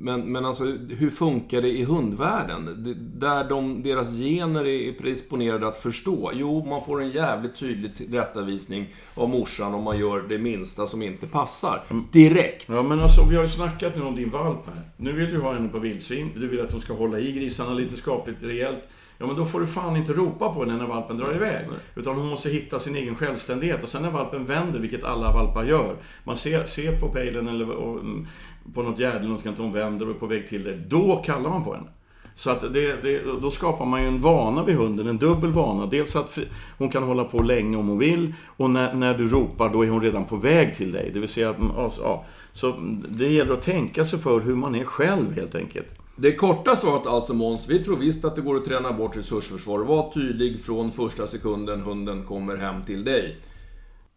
[0.00, 0.64] Men, men alltså,
[0.98, 2.84] hur funkar det i hundvärlden?
[3.18, 6.30] Där de, deras gener är predisponerade att förstå.
[6.34, 11.02] Jo, man får en jävligt tydlig tillrättavisning av morsan om man gör det minsta som
[11.02, 11.82] inte passar.
[12.12, 12.68] Direkt.
[12.68, 14.82] Ja, men alltså, vi har ju snackat nu om din valp här.
[14.96, 16.30] Nu vill du ha henne på vildsvin.
[16.36, 18.88] Du vill att hon ska hålla i grisarna lite skapligt rejält.
[19.18, 21.66] Ja, men då får du fan inte ropa på henne när valpen drar iväg.
[21.68, 21.78] Nej.
[21.94, 23.82] Utan hon måste hitta sin egen självständighet.
[23.82, 25.96] Och sen när valpen vänder, vilket alla valpar gör.
[26.24, 28.26] Man ser, ser på pejlen eller och, mm,
[28.74, 30.80] på något gärde eller något, att hon vänder och är på väg till dig.
[30.88, 31.86] Då kallar man på henne.
[32.34, 35.86] Så att det, det, då skapar man ju en vana vid hunden, en dubbel vana.
[35.86, 36.38] Dels att
[36.78, 39.88] hon kan hålla på länge om hon vill och när, när du ropar då är
[39.88, 41.10] hon redan på väg till dig.
[41.14, 42.74] Det vill säga alltså, ja, så
[43.08, 45.88] det gäller att tänka sig för hur man är själv helt enkelt.
[46.18, 49.78] Det korta svaret alltså Måns, vi tror visst att det går att träna bort resursförsvar.
[49.78, 53.36] Var tydlig från första sekunden hunden kommer hem till dig.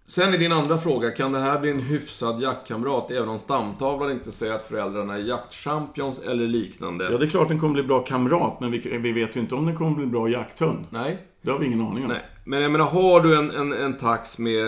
[0.07, 4.11] Sen är din andra fråga, kan det här bli en hyfsad jaktkamrat även om stamtavlan
[4.11, 7.11] inte säger att föräldrarna är jaktchampions eller liknande?
[7.11, 9.55] Ja, det är klart den kommer bli bra kamrat, men vi, vi vet ju inte
[9.55, 10.85] om den kommer bli bra jakthund.
[10.89, 11.17] Nej.
[11.41, 12.09] Det har vi ingen aning om.
[12.09, 12.25] Nej.
[12.49, 14.59] Men jag menar, har du en, en, en tax med,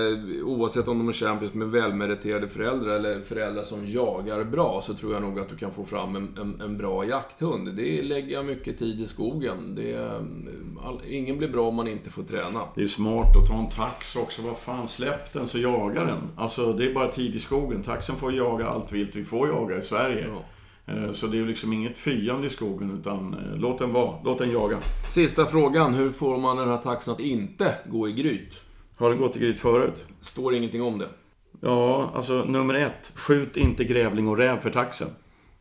[0.43, 5.13] oavsett om de är champions, med välmeriterade föräldrar eller föräldrar som jagar bra, så tror
[5.13, 7.75] jag nog att du kan få fram en, en, en bra jakthund.
[7.75, 9.75] Det lägger jag mycket tid i skogen.
[9.75, 10.19] Det,
[10.85, 12.59] all, ingen blir bra om man inte får träna.
[12.75, 14.41] Det är smart att ta en tax också.
[14.41, 16.21] Vad fan, släpp den så jagar den.
[16.35, 17.83] Alltså, det är bara tid i skogen.
[17.83, 20.25] Taxen får jaga allt vilt vi får jaga i Sverige.
[20.27, 20.43] Ja.
[20.85, 24.15] Eh, så det är liksom inget fyande i skogen, utan eh, låt den vara.
[24.23, 24.77] Låt den jaga.
[25.11, 25.93] Sista frågan.
[25.93, 28.61] Hur får man den här taxen att inte gå i gryt?
[28.97, 30.05] Har den gått i gryt förut?
[30.19, 31.09] Står ingenting om det.
[31.61, 33.11] Ja, alltså nummer ett.
[33.15, 35.07] Skjut inte grävling och räv för taxen.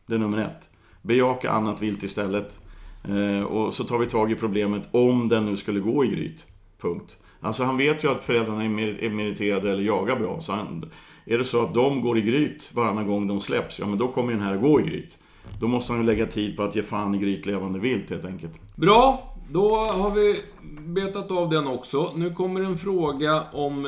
[0.05, 0.69] Det är nummer ett.
[1.01, 2.59] Bejaka annat vilt istället.
[3.03, 6.45] Eh, och så tar vi tag i problemet om den nu skulle gå i gryt.
[6.81, 7.17] Punkt.
[7.39, 10.41] Alltså han vet ju att föräldrarna är meriterade eller jagar bra.
[10.41, 10.91] Så han,
[11.33, 14.07] är det så att de går i gryt varannan gång de släpps, ja men då
[14.07, 15.17] kommer den här gå i gryt.
[15.59, 18.75] Då måste han ju lägga tid på att ge fan i grytlevande vilt helt enkelt.
[18.75, 19.35] Bra!
[19.49, 20.41] Då har vi
[20.79, 22.11] betat av den också.
[22.15, 23.87] Nu kommer en fråga om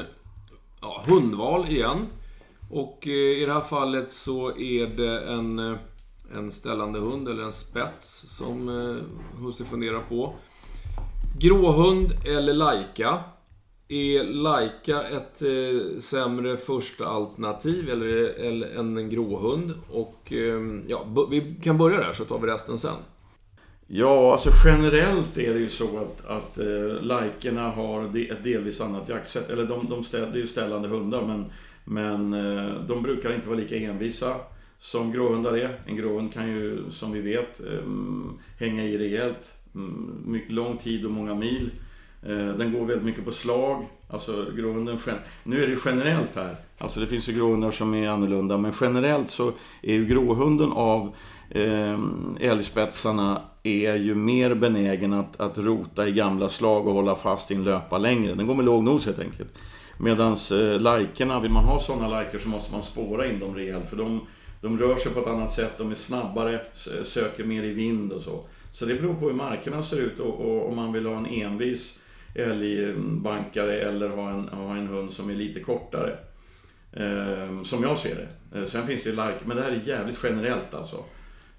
[0.81, 2.07] ja, hundval igen.
[2.71, 5.77] Och eh, i det här fallet så är det en, eh,
[6.35, 10.33] en ställande hund, eller en spets, som eh, husse funderar på.
[11.39, 13.19] Gråhund eller lajka?
[13.87, 18.07] Är Laika ett eh, sämre första alternativ eller,
[18.39, 19.73] eller än en gråhund?
[19.89, 22.95] Och eh, ja, vi kan börja där så tar vi resten sen.
[23.87, 29.09] Ja, alltså generellt är det ju så att, att eh, Laikerna har ett delvis annat
[29.09, 29.49] jaktsätt.
[29.49, 31.45] Eller de, de ställ, det är ju ställande hundar men,
[31.85, 34.35] men eh, de brukar inte vara lika envisa
[34.77, 35.79] som gråhundar är.
[35.85, 37.89] En gråhund kan ju, som vi vet, eh,
[38.59, 39.53] hänga i rejält.
[39.75, 41.69] Mm, mycket lång tid och många mil.
[42.25, 43.85] Eh, den går väldigt mycket på slag.
[44.09, 44.99] Alltså gråhunden,
[45.43, 46.55] nu är det generellt här.
[46.77, 48.57] Alltså det finns ju gråhundar som är annorlunda.
[48.57, 51.15] Men generellt så är ju gråhunden av
[51.49, 51.99] eh,
[52.39, 57.55] älgspetsarna är ju mer benägen att, att rota i gamla slag och hålla fast i
[57.55, 58.35] en löpa längre.
[58.35, 59.49] Den går med låg nos helt enkelt.
[59.97, 63.89] Medan eh, lajkerna, vill man ha sådana lajker så måste man spåra in dem rejält.
[63.89, 64.21] För de,
[64.61, 66.61] de rör sig på ett annat sätt, de är snabbare,
[67.03, 68.43] söker mer i vind och så.
[68.71, 71.25] Så det beror på hur markerna ser ut och, och om man vill ha en
[71.25, 71.99] envis
[72.35, 76.17] älgbankare eller ha en, ha en hund som är lite kortare.
[76.93, 78.59] Eh, som jag ser det.
[78.59, 81.03] Eh, sen finns det like, men det här är jävligt generellt alltså.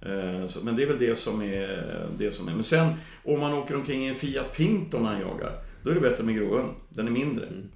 [0.00, 1.86] Eh, så, men det är väl det som är,
[2.18, 2.52] det som är.
[2.52, 2.92] Men sen
[3.24, 6.24] om man åker omkring i en Fiat Pinto när han jagar, då är det bättre
[6.24, 6.68] med gråhund.
[6.88, 7.46] Den är mindre.
[7.46, 7.68] Mm.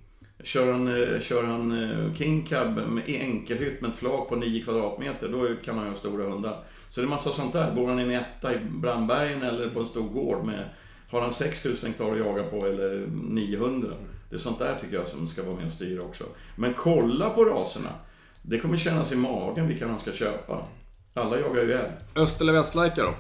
[0.43, 4.65] Kör han, eh, kör han eh, King Cab med enkelhytt med ett flak på 9
[4.65, 6.65] kvadratmeter, då kan han ha stora hundar.
[6.91, 7.75] Så det är massa sånt där.
[7.75, 10.65] Bor han i en etta i Brandbergen eller på en stor gård med
[11.11, 13.89] har han 6000 hektar att jaga på eller 900?
[14.31, 16.25] Det är sånt där tycker jag som ska vara med och styra också.
[16.57, 17.91] Men kolla på raserna.
[18.43, 20.67] Det kommer kännas i magen vilka han ska köpa.
[21.15, 21.93] Alla jagar ju älg.
[22.17, 23.15] Öst eller västlajka då?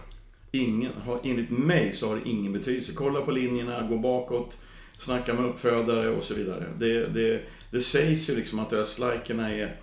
[0.50, 2.92] Ingen, har, enligt mig så har det ingen betydelse.
[2.94, 4.58] Kolla på linjerna, gå bakåt,
[4.92, 6.64] snacka med uppfödare och så vidare.
[6.78, 9.76] Det, det, det sägs ju liksom att östlajkorna är,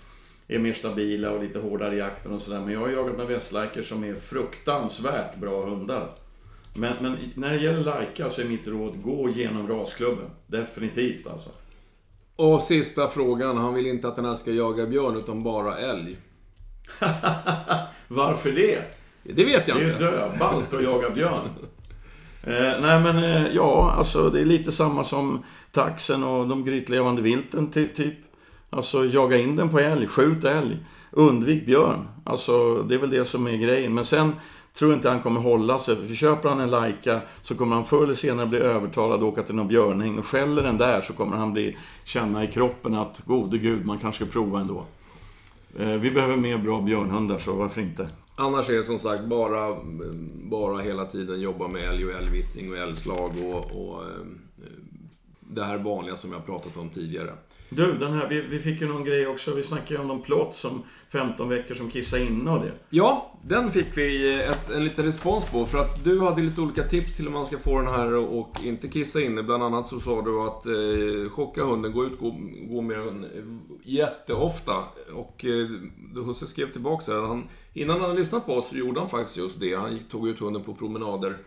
[0.47, 2.59] är mer stabila och lite hårdare i jakten och sådär.
[2.59, 6.09] Men jag har jagat med västlajkor som är fruktansvärt bra hundar.
[6.77, 10.29] Men, men när det gäller Laika så är mitt råd, gå genom rasklubben.
[10.47, 11.49] Definitivt alltså.
[12.35, 13.57] Och sista frågan.
[13.57, 16.17] Han vill inte att den här ska jaga björn utan bara älg.
[18.07, 18.79] Varför det?
[19.23, 20.03] Det vet jag Det är ju inte.
[20.03, 21.49] döballt att jaga björn.
[22.43, 27.21] Eh, nej men eh, ja, alltså det är lite samma som taxen och de grytlevande
[27.21, 28.15] vilten ty typ.
[28.69, 30.77] Alltså jaga in den på älg, skjut älg,
[31.11, 32.07] undvik björn.
[32.23, 33.93] Alltså det är väl det som är grejen.
[33.93, 34.33] Men sen
[34.77, 36.07] tror inte han kommer hålla sig.
[36.07, 39.43] För köper han en Laika så kommer han förr eller senare bli övertalad att åka
[39.43, 40.19] till någon björnhägn.
[40.19, 43.99] Och skäller den där så kommer han bli, känna i kroppen att gode gud, man
[43.99, 44.85] kanske ska prova ändå.
[45.79, 48.07] Eh, vi behöver mer bra björnhundar, så varför inte?
[48.35, 49.77] Annars är det som sagt bara,
[50.43, 54.25] bara hela tiden jobba med älg och älgvittring och älgslag och, och eh,
[55.39, 57.33] det här vanliga som jag pratat om tidigare.
[57.75, 59.53] Du, den här, vi, vi fick ju någon grej också.
[59.53, 62.71] Vi snackade ju om någon plåt som 15 veckor som kissa inne och det.
[62.89, 65.65] Ja, den fick vi ett, en liten respons på.
[65.65, 68.49] För att du hade lite olika tips till hur man ska få den här och,
[68.65, 69.43] inte kissa inne.
[69.43, 72.35] Bland annat så sa du att eh, chocka hunden, gå ut, gå,
[72.69, 73.29] gå med den eh,
[73.83, 74.83] jätteofta.
[75.13, 75.67] Och eh,
[76.25, 79.37] Husse skrev tillbaka här, han, innan han hade lyssnat på oss så gjorde han faktiskt
[79.37, 79.75] just det.
[79.75, 81.37] Han gick, tog ut hunden på promenader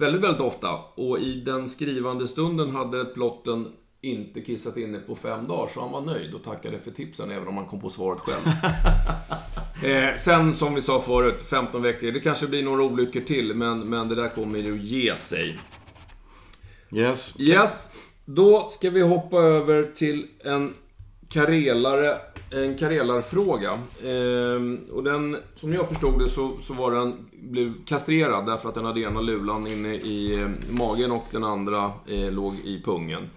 [0.00, 0.68] väldigt, väldigt ofta.
[0.94, 3.68] Och i den skrivande stunden hade plotten
[4.02, 7.48] inte kissat inne på fem dagar, så han var nöjd och tackade för tipsen, även
[7.48, 8.46] om han kom på svaret själv.
[9.90, 12.12] eh, sen, som vi sa förut, 15 veckor.
[12.12, 15.58] Det kanske blir några olyckor till, men, men det där kommer ju att ge sig.
[16.92, 17.34] Yes.
[17.38, 17.90] Yes,
[18.24, 20.74] då ska vi hoppa över till en
[21.28, 22.18] karelare,
[22.50, 23.78] en karelarfråga.
[24.04, 28.74] Ehm, och den, som jag förstod det så, så var den, blev kastrerad därför att
[28.74, 33.30] den hade ena lulan inne i eh, magen och den andra eh, låg i pungen.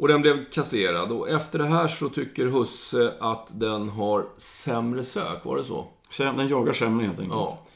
[0.00, 5.04] Och den blev kastrerad och efter det här så tycker Husse att den har sämre
[5.04, 5.86] sök, var det så?
[6.18, 7.40] Den jagar sämre helt enkelt.
[7.40, 7.66] Ja.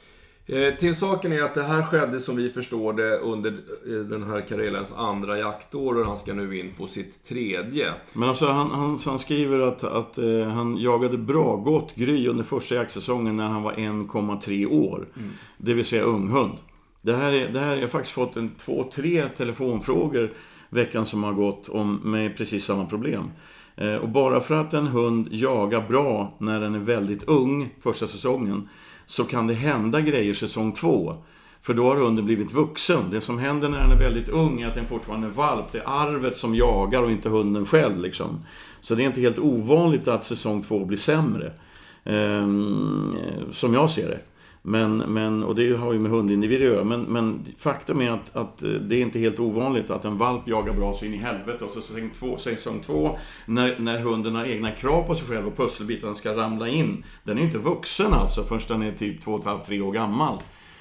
[0.47, 4.23] Eh, till saken är att det här skedde som vi förstår det under eh, den
[4.23, 7.93] här Karelens andra jaktår och han ska nu in på sitt tredje.
[8.13, 12.45] Men alltså han, han, han skriver att, att eh, han jagade bra gott gry under
[12.45, 15.09] första jaktsäsongen när han var 1,3 år.
[15.59, 16.59] Det vill säga unghund.
[17.03, 20.33] Det här är, det här, jag har faktiskt fått en två, tre telefonfrågor
[20.75, 23.31] veckan som har gått om med precis samma problem.
[23.77, 28.07] Eh, och bara för att en hund jagar bra när den är väldigt ung första
[28.07, 28.69] säsongen
[29.07, 31.17] så kan det hända grejer säsong två.
[31.63, 33.11] För då har hunden blivit vuxen.
[33.11, 35.73] Det som händer när den är väldigt ung är att den fortfarande är valp.
[35.73, 37.99] Det är arvet som jagar och inte hunden själv.
[37.99, 38.39] Liksom.
[38.81, 41.53] Så det är inte helt ovanligt att säsong två blir sämre.
[42.05, 43.17] Ehm,
[43.53, 44.21] som jag ser det.
[44.67, 46.85] Men, men, och det har ju med hundindivider att göra.
[46.85, 50.49] Men, men faktum är att, att eh, det är inte helt ovanligt att en valp
[50.49, 51.65] jagar bra så in i helvete.
[51.65, 55.47] Och så säsong två, säsong två när, när hunden har egna krav på sig själv
[55.47, 57.05] och pusselbitarna ska ramla in.
[57.25, 59.93] Den är inte vuxen alltså förrän den är typ två och ett halvt, tre år
[59.93, 60.39] gammal.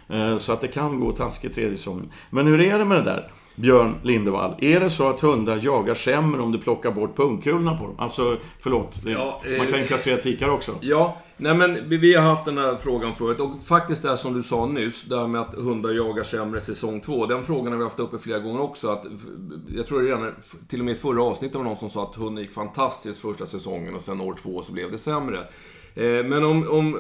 [0.09, 2.11] Eh, så att det kan gå taskigt tredje säsongen.
[2.29, 3.31] Men hur är det med det där?
[3.55, 4.55] Björn Lindevall.
[4.59, 7.95] Är det så att hundar jagar sämre om du plockar bort pungkulorna på dem?
[7.99, 8.99] Alltså, förlåt.
[9.05, 10.71] Ja, eh, man kan ju kastrera tikar också.
[10.81, 14.43] Ja, nej men vi- har haft den här frågan förut och faktiskt det som du
[14.43, 17.25] sa nyss, det här med att hundar jagar sämre säsong två.
[17.25, 18.87] Den frågan har vi haft uppe flera gånger också.
[18.89, 19.05] Att,
[19.75, 20.31] jag tror redan,
[20.69, 23.45] till och med i förra avsnittet var någon som sa att hunden gick fantastiskt första
[23.45, 25.37] säsongen och sen år två så blev det sämre.
[25.95, 26.99] Eh, men om, om,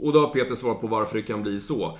[0.00, 1.98] och då har Peter svarat på varför det kan bli så.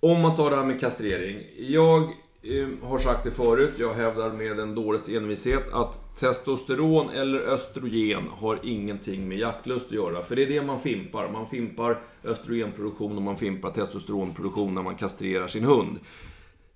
[0.00, 1.36] Om man tar det här med kastrering.
[1.58, 2.08] Jag eh,
[2.46, 8.28] Ehm, har sagt det förut, jag hävdar med en dåres envishet att testosteron eller östrogen
[8.28, 10.22] har ingenting med jaktlust att göra.
[10.22, 11.30] För det är det man fimpar.
[11.32, 15.98] Man fimpar östrogenproduktion och man fimpar testosteronproduktion när man kastrerar sin hund.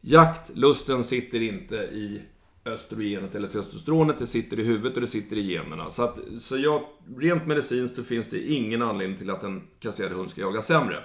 [0.01, 2.21] Jaktlusten sitter inte i
[2.65, 5.91] östrogenet eller testosteronet, det sitter i huvudet och det sitter i generna.
[5.91, 6.83] Så, att, så jag,
[7.19, 10.97] rent medicinskt så finns det ingen anledning till att en kasserad hund ska jaga sämre.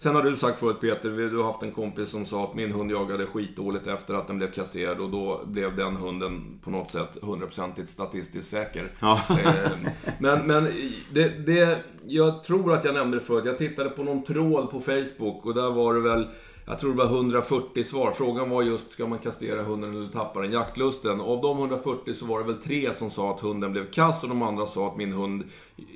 [0.00, 2.72] Sen har du sagt förut Peter, du har haft en kompis som sa att min
[2.72, 6.90] hund jagade skitdåligt efter att den blev kastrerad och då blev den hunden på något
[6.90, 8.92] sätt hundraprocentigt statistiskt säker.
[9.00, 9.22] Ja.
[9.38, 9.70] Eh,
[10.18, 10.68] men men
[11.12, 14.80] det, det, jag tror att jag nämnde det förut, jag tittade på någon tråd på
[14.80, 16.26] Facebook och där var det väl
[16.68, 18.12] jag tror det var 140 svar.
[18.12, 21.20] Frågan var just, ska man kastrera hunden eller tappa den jaktlusten?
[21.20, 24.28] Av de 140 så var det väl tre som sa att hunden blev kass och
[24.28, 25.44] de andra sa att min hund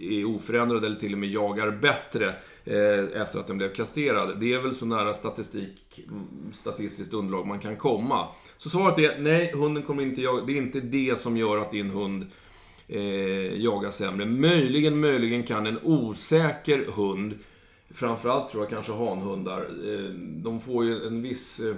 [0.01, 2.27] är oförändrad eller till och med jagar bättre
[2.65, 4.41] eh, efter att den blev kastrerad.
[4.41, 6.01] Det är väl så nära statistik,
[6.53, 8.27] statistiskt underlag man kan komma.
[8.59, 10.45] Så svaret är nej, hunden kommer inte jaga.
[10.45, 12.27] Det är inte det som gör att din hund
[12.89, 13.01] eh,
[13.63, 14.27] jagar sämre.
[14.27, 17.39] Möjligen, möjligen kan en osäker hund
[17.95, 19.61] Framförallt tror jag kanske hanhundar.
[19.61, 20.11] Eh,
[20.43, 21.75] de får ju en viss eh,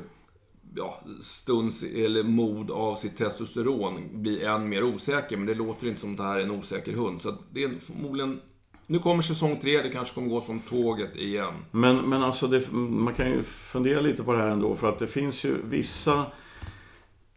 [0.76, 5.36] ja, stunds eller mod av sitt testosteron blir än mer osäker.
[5.36, 7.20] Men det låter inte som att det här är en osäker hund.
[7.20, 8.40] Så det är förmodligen...
[8.86, 11.54] Nu kommer säsong tre, det kanske kommer gå som tåget igen.
[11.70, 14.76] Men, men alltså, det, man kan ju fundera lite på det här ändå.
[14.76, 16.24] För att det finns ju vissa...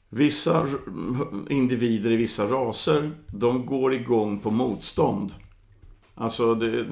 [0.10, 0.68] Vissa
[1.50, 5.34] individer i vissa raser, de går igång på motstånd.
[6.20, 6.86] Alltså det,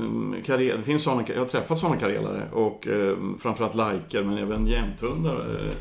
[0.45, 4.67] karel, det finns såna, jag har träffat sådana karelare och eh, framförallt lajker men även
[4.67, 5.71] jämthundar.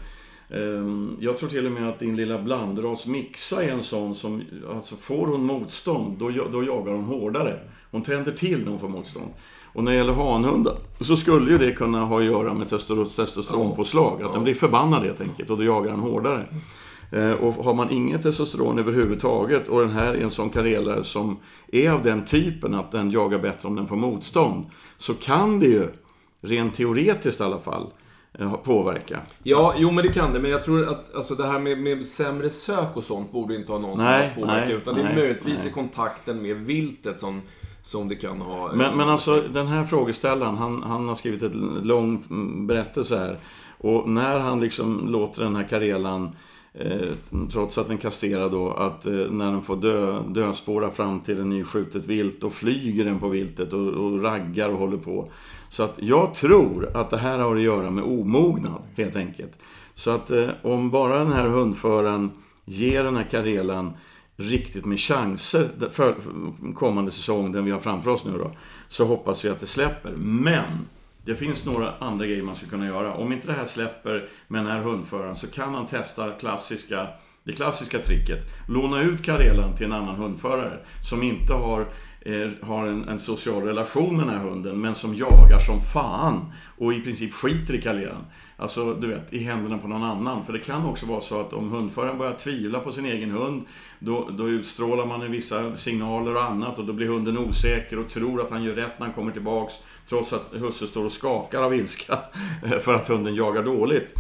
[0.51, 0.85] Eh, eh,
[1.21, 4.43] jag tror till och med att din lilla blandras Mixa är en sån som,
[4.75, 7.59] alltså får hon motstånd då, då jagar hon hårdare.
[7.91, 9.31] Hon tänder till när hon får motstånd.
[9.73, 14.23] Och när det gäller hanhundar så skulle ju det kunna ha att göra med testosteronpåslag.
[14.23, 16.47] Att den blir förbannad helt enkelt och då jagar den hårdare.
[17.15, 21.37] Eh, och har man inget testosteron överhuvudtaget och den här är en sån karelare som
[21.73, 24.67] är av den typen att den jagar bättre om den får motstånd.
[24.99, 25.89] Så kan det ju,
[26.41, 27.87] rent teoretiskt i alla fall,
[28.39, 29.21] eh, påverka.
[29.43, 30.41] Ja, jo men det kan det.
[30.41, 33.73] Men jag tror att alltså, det här med, med sämre sök och sånt borde inte
[33.73, 34.69] ha någon som Nej, helst påverkan.
[34.69, 35.69] nej, Utan det är nej, möjligtvis nej.
[35.71, 37.43] i kontakten med viltet som,
[37.83, 38.71] som det kan ha...
[38.71, 41.55] eh, Men, men alltså den här frågeställaren, han, han har skrivit ett
[41.85, 43.39] lång mm, berättelse här.
[43.79, 46.37] Och när han liksom låter den här karelan,
[46.79, 47.13] Eh,
[47.53, 51.49] trots att den kastrerar då, att eh, när den får dö, döspåra fram till en
[51.49, 55.31] nyskjutet vilt, då flyger den på viltet och, och raggar och håller på.
[55.69, 59.53] Så att jag tror att det här har att göra med omognad, helt enkelt.
[59.95, 62.31] Så att eh, om bara den här hundföraren
[62.65, 63.93] ger den här karelan
[64.37, 66.15] riktigt med chanser för
[66.75, 68.51] kommande säsong, den vi har framför oss nu då,
[68.89, 70.13] så hoppas vi att det släpper.
[70.17, 70.87] Men
[71.25, 73.15] det finns några andra grejer man skulle kunna göra.
[73.15, 77.07] Om inte det här släpper med den här hundföraren så kan han testa klassiska,
[77.45, 78.39] det klassiska tricket.
[78.69, 81.81] Låna ut karelan till en annan hundförare som inte har,
[82.21, 86.53] eh, har en, en social relation med den här hunden men som jagar som fan
[86.79, 88.25] och i princip skiter i karelan.
[88.57, 90.45] Alltså, du vet, i händerna på någon annan.
[90.45, 93.65] För det kan också vara så att om hundföraren börjar tvivla på sin egen hund,
[93.99, 98.41] då, då utstrålar man vissa signaler och annat och då blir hunden osäker och tror
[98.41, 99.75] att han gör rätt när han kommer tillbaks,
[100.09, 102.19] trots att husse står och skakar av ilska
[102.81, 104.15] för att hunden jagar dåligt.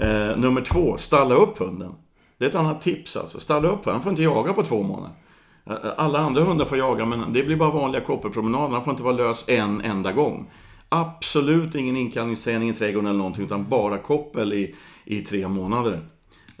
[0.00, 1.94] Eh, nummer två, stalla upp hunden.
[2.38, 3.40] Det är ett annat tips alltså.
[3.40, 3.92] Stalla upp hunden.
[3.92, 5.10] Han får inte jaga på två månader.
[5.66, 8.74] Eh, eh, alla andra hundar får jaga, men det blir bara vanliga koppelpromenader.
[8.74, 10.50] Han får inte vara lös en enda gång.
[10.94, 14.74] Absolut ingen inkallningsträning i trädgården eller någonting, utan bara koppel i,
[15.04, 16.00] i tre månader.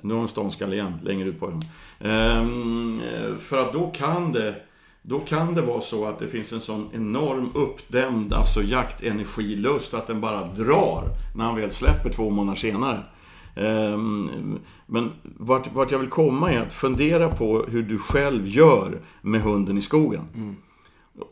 [0.02, 1.60] Nu har de ståndskall igen, längre ut på ön.
[2.00, 3.00] Ehm,
[3.38, 4.54] för att då kan det
[5.02, 10.06] då kan det vara så att det finns en sån enorm uppdämd alltså jaktenergilust att
[10.06, 11.04] den bara drar
[11.36, 13.00] när han väl släpper två månader senare.
[13.56, 19.00] Ehm, Men vart, vart jag vill komma är att fundera på hur du själv gör
[19.22, 20.24] med hunden i skogen.
[20.34, 20.56] Mm.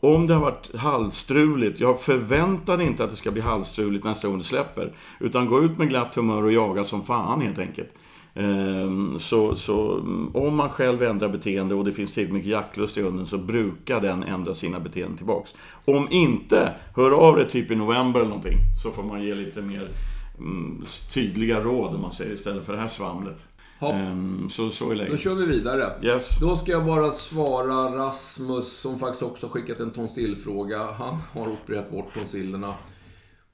[0.01, 4.37] Om det har varit halvstruligt, jag förväntar inte att det ska bli halvstruligt nästa gång
[4.37, 4.93] du släpper.
[5.19, 7.89] Utan gå ut med glatt humör och jaga som fan helt enkelt.
[8.33, 10.03] Ehm, så, så
[10.33, 14.01] om man själv ändrar beteende och det finns tillräckligt mycket jaktlust i hunden så brukar
[14.01, 15.55] den ändra sina beteenden tillbaks.
[15.85, 18.57] Om inte, hör av dig typ i november eller någonting.
[18.83, 19.89] Så får man ge lite mer
[20.37, 23.45] mm, tydliga råd om man säger istället för det här svamlet.
[23.89, 25.19] Ehm, Så, så är Då läget.
[25.19, 25.91] kör vi vidare.
[26.03, 26.39] Yes.
[26.39, 30.83] Då ska jag bara svara Rasmus, som faktiskt också har skickat en tonsillfråga.
[30.91, 32.73] Han har opererat bort tonsillerna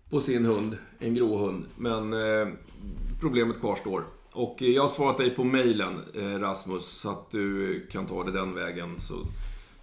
[0.10, 1.66] på sin hund, en grå hund.
[1.78, 2.48] Men eh,
[3.22, 4.04] problemet kvarstår.
[4.32, 8.24] Och eh, jag har svarat dig på mejlen, eh, Rasmus, så att du kan ta
[8.24, 9.00] det den vägen.
[9.00, 9.14] Så,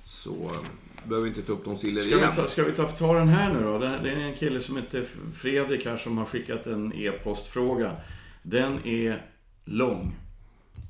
[0.05, 2.31] så eh, behöver vi inte ta upp tonsiller Ska igen.
[2.37, 3.79] vi, ta, ska vi ta, ta den här nu då?
[3.79, 5.05] Det det är en kille som heter
[5.37, 7.93] Fredrik här som har skickat en e-postfråga.
[8.43, 9.27] Den är
[9.65, 10.15] lång.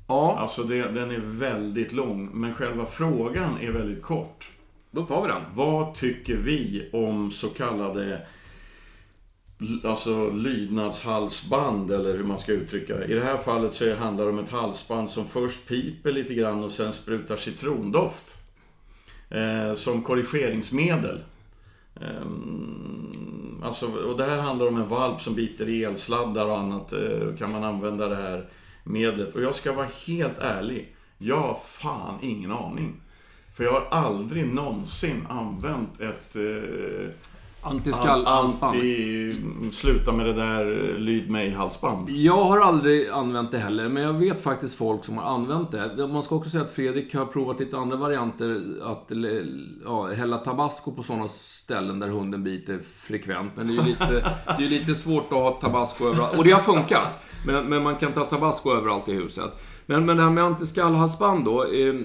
[0.07, 4.49] Ja, Alltså det, den är väldigt lång, men själva frågan är väldigt kort.
[4.91, 5.41] då tar vi den.
[5.53, 8.21] Vad tycker vi om så kallade
[9.83, 13.05] alltså lydnadshalsband eller hur man ska uttrycka det.
[13.05, 16.63] I det här fallet så handlar det om ett halsband som först piper lite grann
[16.63, 18.37] och sen sprutar citrondoft.
[19.29, 21.19] Eh, som korrigeringsmedel.
[22.01, 26.93] Ehm, alltså, och det här handlar om en valp som biter i elsladdar och annat.
[26.93, 28.45] Eh, kan man använda det här
[28.85, 29.35] medlet.
[29.35, 30.95] Och jag ska vara helt ärlig.
[31.17, 33.01] Jag har fan ingen aning.
[33.57, 37.09] För jag har aldrig någonsin använt ett eh,
[37.61, 38.75] Antiskallhalsband.
[38.75, 39.35] anti...
[39.73, 42.09] Sluta med det där, lyd mig-halsband.
[42.09, 46.07] Jag har aldrig använt det heller, men jag vet faktiskt folk som har använt det.
[46.07, 48.61] Man ska också säga att Fredrik har provat lite andra varianter.
[48.83, 49.11] Att
[49.85, 53.51] ja, hälla tabasco på sådana ställen där hunden biter frekvent.
[53.55, 56.37] Men det är ju lite, det är lite svårt att ha tabasco överallt.
[56.37, 57.24] Och det har funkat.
[57.45, 59.51] Men, men man kan ta tabasco överallt i huset.
[59.85, 61.63] Men, men det här med antiskallhalsband då.
[61.63, 61.95] Eh,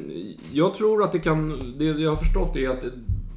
[0.52, 1.60] jag tror att det kan...
[1.78, 2.82] Det jag har förstått är att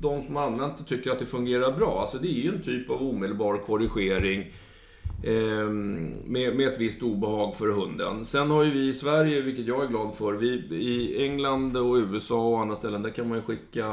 [0.02, 1.98] de som har använt det tycker att det fungerar bra.
[2.02, 4.52] Alltså det är ju en typ av omedelbar korrigering.
[5.24, 8.26] Ehm, med, med ett visst obehag för hunden.
[8.26, 11.96] Sen har ju vi i Sverige, vilket jag är glad för, vi, i England och
[11.96, 13.88] USA och andra ställen, där kan man ju skicka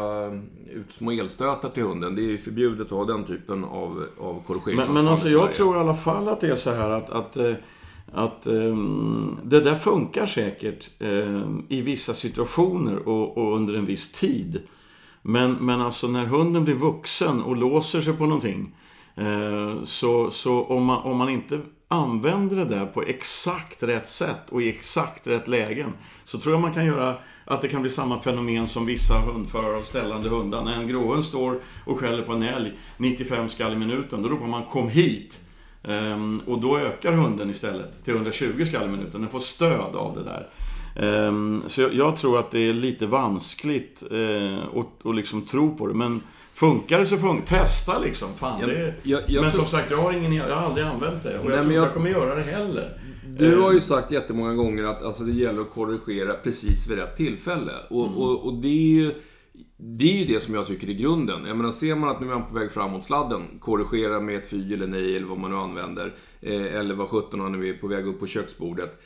[0.71, 2.15] ut små elstötar till hunden.
[2.15, 5.53] Det är ju förbjudet att ha den typen av, av Men, korrigeringshalsband men alltså jag
[5.53, 7.53] tror i alla fall att det är så här att, att, eh,
[8.13, 14.13] att ehm, det där funkar säkert ehm, i vissa situationer och, och under en viss
[14.13, 14.63] tid.
[15.23, 18.75] Men, men alltså när hunden blir vuxen och låser sig på någonting.
[19.15, 24.51] Eh, så så om, man, om man inte använder det där på exakt rätt sätt
[24.51, 25.93] och i exakt rätt lägen.
[26.25, 29.77] Så tror jag man kan göra att det kan bli samma fenomen som vissa hundförare
[29.77, 30.65] av ställande hundar.
[30.65, 34.47] När en gråhund står och skäller på en älg 95 skall i minuten, då ropar
[34.47, 35.41] man kom hit.
[35.83, 39.21] Um, och då ökar hunden istället till 120 skall i minuten.
[39.21, 40.49] Den får stöd av det där.
[41.29, 45.77] Um, så jag, jag, tror att det är lite vanskligt uh, att, att liksom tro
[45.77, 45.95] på det.
[45.95, 46.23] Men
[46.55, 48.29] funkar det så funkar Testa liksom.
[48.35, 49.61] Fan, jag, det, jag, jag men tror...
[49.63, 51.39] som sagt, jag har, ingen, jag har aldrig använt det.
[51.39, 52.99] Och Nej, jag tror inte jag kommer göra det heller.
[53.39, 57.17] Du har ju sagt jättemånga gånger att alltså, det gäller att korrigera precis vid rätt
[57.17, 57.73] tillfälle.
[57.89, 58.19] Och, mm.
[58.19, 59.13] och, och det är ju...
[59.83, 61.45] Det är ju det som jag tycker är grunden.
[61.47, 64.51] Jag menar, ser man att nu är man på väg framåt sladden, korrigera med ett
[64.51, 66.15] fy eller nej eller vad man nu använder.
[66.41, 69.03] Eh, eller vad sjutton han nu är på väg upp på köksbordet.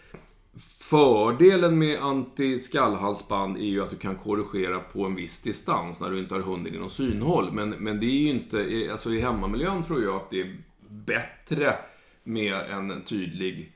[0.81, 6.19] Fördelen med anti-skallhalsband är ju att du kan korrigera på en viss distans när du
[6.19, 7.49] inte har hunden inom synhåll.
[7.53, 10.57] Men, men det är ju inte, eh, alltså i hemmamiljön tror jag att det är
[10.89, 11.75] bättre
[12.25, 13.74] med en tydlig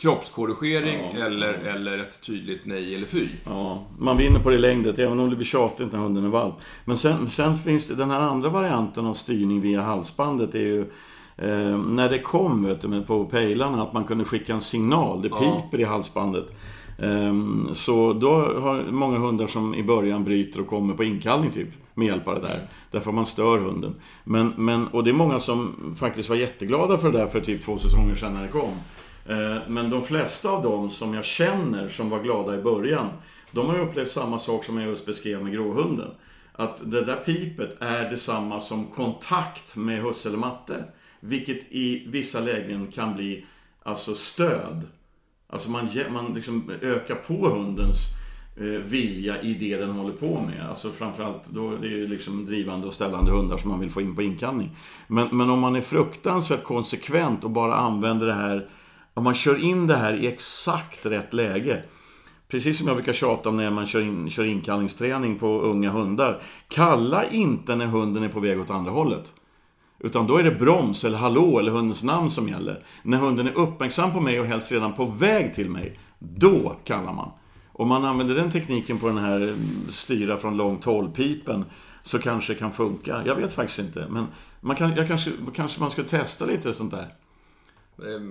[0.00, 1.70] kroppskorrigering ja, eller, ja.
[1.70, 3.26] eller ett tydligt nej eller fy.
[3.46, 6.54] Ja, man vinner på det längdet, även om det blir tjatigt när hunden är valp.
[6.84, 10.54] Men sen, sen finns det den här andra varianten av styrning via halsbandet.
[10.54, 10.80] är ju
[11.36, 15.22] eh, när det kom vet du, på pejlarna att man kunde skicka en signal.
[15.22, 15.78] Det piper ja.
[15.78, 16.44] i halsbandet.
[17.02, 17.34] Eh,
[17.72, 22.06] så då har många hundar som i början bryter och kommer på inkallning typ med
[22.06, 22.68] hjälp av det där.
[22.90, 23.94] Därför man stör hunden.
[24.24, 27.62] Men, men, och det är många som faktiskt var jätteglada för det där för typ
[27.62, 28.72] två säsonger sedan när det kom.
[29.26, 33.08] Eh, men de flesta av dem som jag känner som var glada i början,
[33.50, 36.10] de har upplevt samma sak som jag just beskrev med gråhunden.
[36.52, 40.84] Att det där pipet är detsamma som kontakt med husse eller matte.
[41.20, 43.46] Vilket i vissa lägen kan bli
[43.82, 44.86] alltså stöd.
[45.46, 47.96] Alltså man, man liksom ökar på hundens
[48.56, 50.68] eh, vilja i det den håller på med.
[50.68, 54.00] Alltså framförallt, då det är det liksom drivande och ställande hundar som man vill få
[54.00, 54.76] in på inkallning.
[55.06, 58.68] Men, men om man är fruktansvärt konsekvent och bara använder det här
[59.14, 61.82] om man kör in det här i exakt rätt läge.
[62.48, 66.42] Precis som jag brukar tjata om när man kör, in, kör inkallningsträning på unga hundar.
[66.68, 69.32] Kalla inte när hunden är på väg åt andra hållet.
[69.98, 72.84] Utan då är det broms eller hallå eller hundens namn som gäller.
[73.02, 75.98] När hunden är uppmärksam på mig och helst redan på väg till mig.
[76.18, 77.30] Då kallar man.
[77.72, 79.58] Om man använder den tekniken på den här mm,
[79.88, 81.64] styra från långt håll-pipen
[82.02, 83.22] så kanske det kan funka.
[83.26, 84.06] Jag vet faktiskt inte.
[84.10, 84.26] Men
[84.60, 87.08] man kan, jag kanske, kanske man ska testa lite sånt där.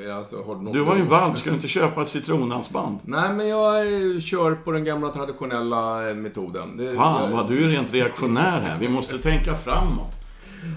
[0.07, 2.99] Eh, alltså, du, var ju valp, ska du inte köpa ett citronhalsband?
[3.03, 3.85] Nej, men jag
[4.21, 6.77] kör på den gamla traditionella eh, metoden.
[6.77, 8.77] Det, Fan, vad du är rent reaktionär här.
[8.79, 10.13] Vi måste tänka framåt.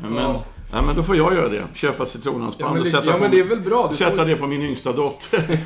[0.02, 0.44] Men, ja.
[0.72, 1.64] Nej, men då får jag göra det.
[1.74, 3.86] Köpa ett citronhalsband ja, och sätta, ja, på, det är väl bra.
[3.90, 4.24] Du sätta får...
[4.24, 5.58] det på min yngsta dotter.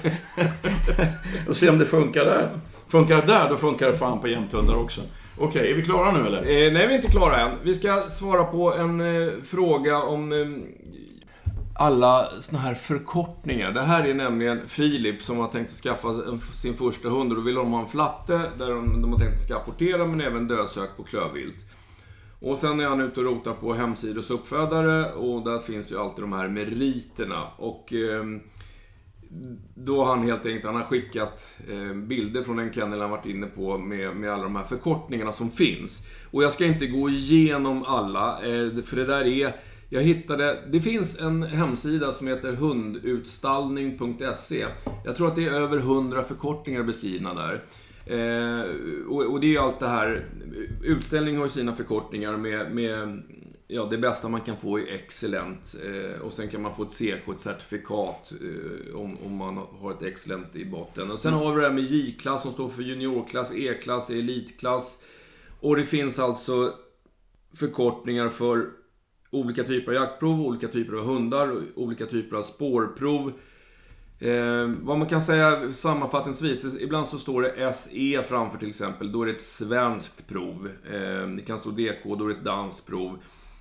[1.49, 2.51] och se om det funkar där.
[2.89, 5.01] Funkar det där, då funkar det fan på jämthundar också.
[5.39, 6.39] Okej, är vi klara nu eller?
[6.39, 7.51] Eh, nej, vi är inte klara än.
[7.62, 10.39] Vi ska svara på en eh, fråga om eh,
[11.79, 13.72] alla såna här förkortningar.
[13.72, 16.09] Det här är nämligen Filip som har tänkt att skaffa
[16.53, 19.35] sin första hund och då vill de ha en flatte där de, de har tänkt
[19.35, 21.64] att ska apportera men även dödsök på klövvilt.
[22.41, 26.24] Och sen är han ute och rotar på hemsidors uppfödare och där finns ju alltid
[26.24, 27.43] de här meriterna.
[27.57, 28.24] Och eh,
[29.74, 33.27] då har han helt enkelt han har skickat eh, bilder från den kennel han varit
[33.27, 36.03] inne på med, med alla de här förkortningarna som finns.
[36.31, 39.57] Och jag ska inte gå igenom alla, eh, för det där är
[39.89, 44.66] jag hittade, det finns en hemsida som heter hundutstallning.se.
[45.05, 47.62] Jag tror att det är över 100 förkortningar beskrivna där.
[48.07, 48.64] Eh,
[49.09, 50.26] och, och, det är ju allt det här,
[50.82, 53.22] utställning har ju sina förkortningar med, med
[53.68, 55.76] ja, det bästa man kan få är excellent.
[55.84, 59.91] Eh, och sen kan man få ett CK, ett certifikat, eh, om, om man har
[59.91, 61.11] ett excellent i botten.
[61.11, 65.03] Och sen har vi det här med J-klass som står för juniorklass, E-klass, elitklass.
[65.61, 66.74] Och det finns alltså
[67.55, 68.66] förkortningar för
[69.31, 73.33] olika typer av jaktprov, olika typer av hundar, olika typer av spårprov.
[74.18, 79.22] Eh, vad man kan säga sammanfattningsvis, ibland så står det SE framför till exempel, då
[79.22, 80.70] är det ett svenskt prov.
[80.85, 83.18] Eh, det kan stå DK, då är det ett danskt prov.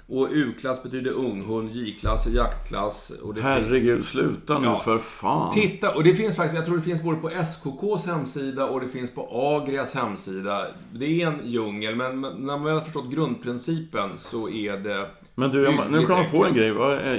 [0.08, 3.10] Och U-klass betyder unghund, J-klass är jaktklass.
[3.10, 4.80] Och det Herregud, sluta nu ja.
[4.80, 5.54] för fan.
[5.54, 8.88] Titta, och det finns faktiskt, jag tror det finns både på SKKs hemsida och det
[8.88, 10.68] finns på Agrias hemsida.
[10.94, 15.10] Det är en djungel, men när man väl har förstått grundprincipen så är det...
[15.36, 16.68] Men du, jag, nu kom jag på en grej.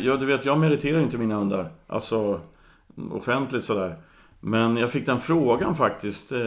[0.05, 1.69] Ja, du vet, jag meriterar inte mina hundar.
[1.87, 2.41] Alltså,
[3.13, 3.97] offentligt sådär.
[4.41, 6.39] Men jag fick den frågan faktiskt eh,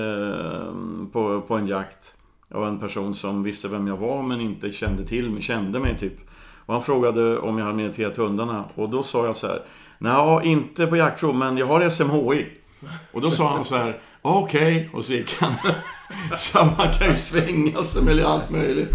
[1.12, 2.16] på, på en jakt.
[2.52, 5.98] Av en person som visste vem jag var men inte kände till mig, kände mig
[5.98, 6.14] typ.
[6.66, 8.66] Och han frågade om jag hade mediterat hundarna.
[8.76, 9.62] Och då sa jag så här.
[9.98, 12.46] Nej, inte på jaktprov, men jag har SMHI.
[13.12, 14.00] Och då sa han så här.
[14.22, 14.90] Okej, okay.
[14.94, 15.54] och så gick han.
[16.38, 18.92] Så man kan ju svänga sig med allt möjligt.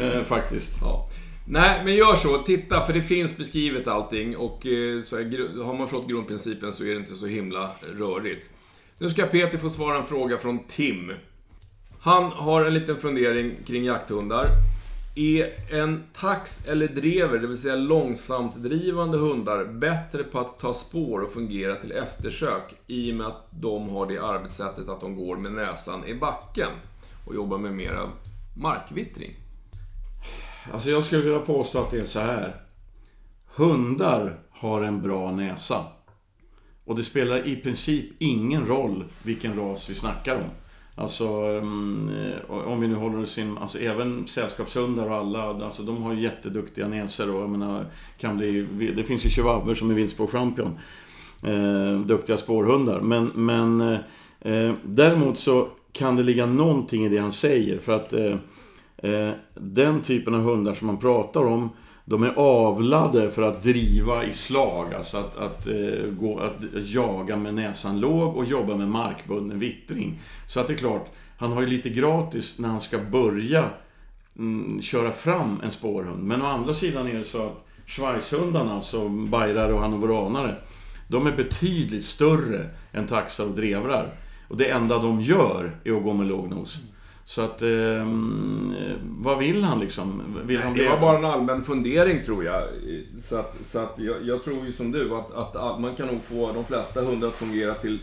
[0.00, 0.78] Eh, faktiskt.
[0.80, 1.08] Ja.
[1.52, 2.38] Nej, men gör så.
[2.38, 4.36] Titta, för det finns beskrivet allting.
[4.36, 8.50] Och eh, så är, har man förstått grundprincipen så är det inte så himla rörigt.
[8.98, 11.12] Nu ska Peter få svara en fråga från Tim.
[12.00, 14.46] Han har en liten fundering kring jakthundar.
[15.16, 20.74] Är en tax eller drever, det vill säga långsamt drivande hundar, bättre på att ta
[20.74, 25.16] spår och fungera till eftersök i och med att de har det arbetssättet att de
[25.16, 26.70] går med näsan i backen
[27.26, 28.10] och jobbar med mera
[28.56, 29.41] markvittring?
[30.72, 32.56] Alltså jag skulle vilja påstå att det är så här.
[33.54, 35.84] Hundar har en bra näsa.
[36.84, 40.50] Och det spelar i princip ingen roll vilken ras vi snackar om.
[40.94, 42.10] Alltså mm,
[42.48, 46.22] om vi nu håller oss in, alltså även sällskapshundar och alla, alltså de har ju
[46.22, 47.86] jätteduktiga näsor och jag menar,
[48.18, 48.62] kan bli,
[48.96, 50.78] det finns ju chihuahuor som är vinstspårchampion.
[51.42, 53.00] Eh, duktiga spårhundar.
[53.00, 53.98] Men, men eh,
[54.40, 58.36] eh, däremot så kan det ligga någonting i det han säger för att eh,
[59.02, 61.70] Eh, den typen av hundar som man pratar om
[62.04, 67.36] de är avlade för att driva i slag, alltså att, att, eh, gå, att jaga
[67.36, 70.20] med näsan låg och jobba med markbunden vittring.
[70.48, 73.64] Så att det är klart, han har ju lite gratis när han ska börja
[74.38, 76.22] mm, köra fram en spårhund.
[76.22, 80.56] Men å andra sidan är det så att schweizhundarna, alltså bajrare och hannoveranare,
[81.08, 84.14] de är betydligt större än taxar och drevrar.
[84.48, 86.78] Och det enda de gör är att gå med låg nos.
[87.24, 88.06] Så att, eh,
[89.02, 90.22] vad vill han liksom?
[90.46, 92.62] Vill han Det var bara en allmän fundering tror jag.
[93.20, 96.06] Så att, så att jag, jag tror ju som du att, att, att man kan
[96.06, 97.98] nog få de flesta hundar att fungera till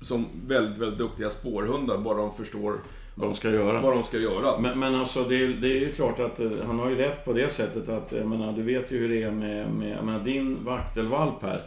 [0.00, 2.80] som väldigt, väldigt duktiga spårhundar, bara de förstår
[3.14, 3.80] vad de ska göra.
[3.80, 4.58] vad de ska göra.
[4.60, 7.32] Men, men alltså det, det är ju klart att eh, han har ju rätt på
[7.32, 10.24] det sättet att, jag menar, du vet ju hur det är med, med jag menar,
[10.24, 11.62] din vaktelvalp här.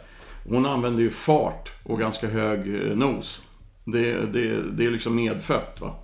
[0.48, 3.42] Hon använder ju fart och ganska hög eh, nos.
[3.84, 5.94] Det, det, det är liksom medfött va.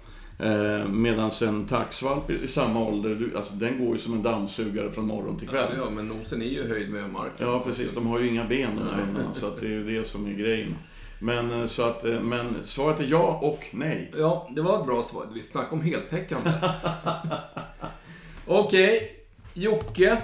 [0.45, 5.07] Eh, Medan en taxvalp i samma ålder, alltså, den går ju som en dammsugare från
[5.07, 5.72] morgon till kväll.
[5.78, 7.49] Ja, men nosen är ju höjd med marken.
[7.49, 7.88] Ja, precis.
[7.88, 10.09] att- De har ju inga ben de här hundarna, så att det är ju det
[10.09, 10.76] som är grejen.
[11.18, 14.12] Men, eh, så att, eh, men svaret är ja och nej.
[14.18, 15.26] Ja, det var ett bra svar.
[15.34, 16.51] Vi snackar om heltäckande.
[18.47, 19.11] Okej,
[19.55, 20.22] Jocke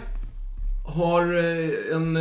[0.95, 1.23] har
[1.93, 2.17] en,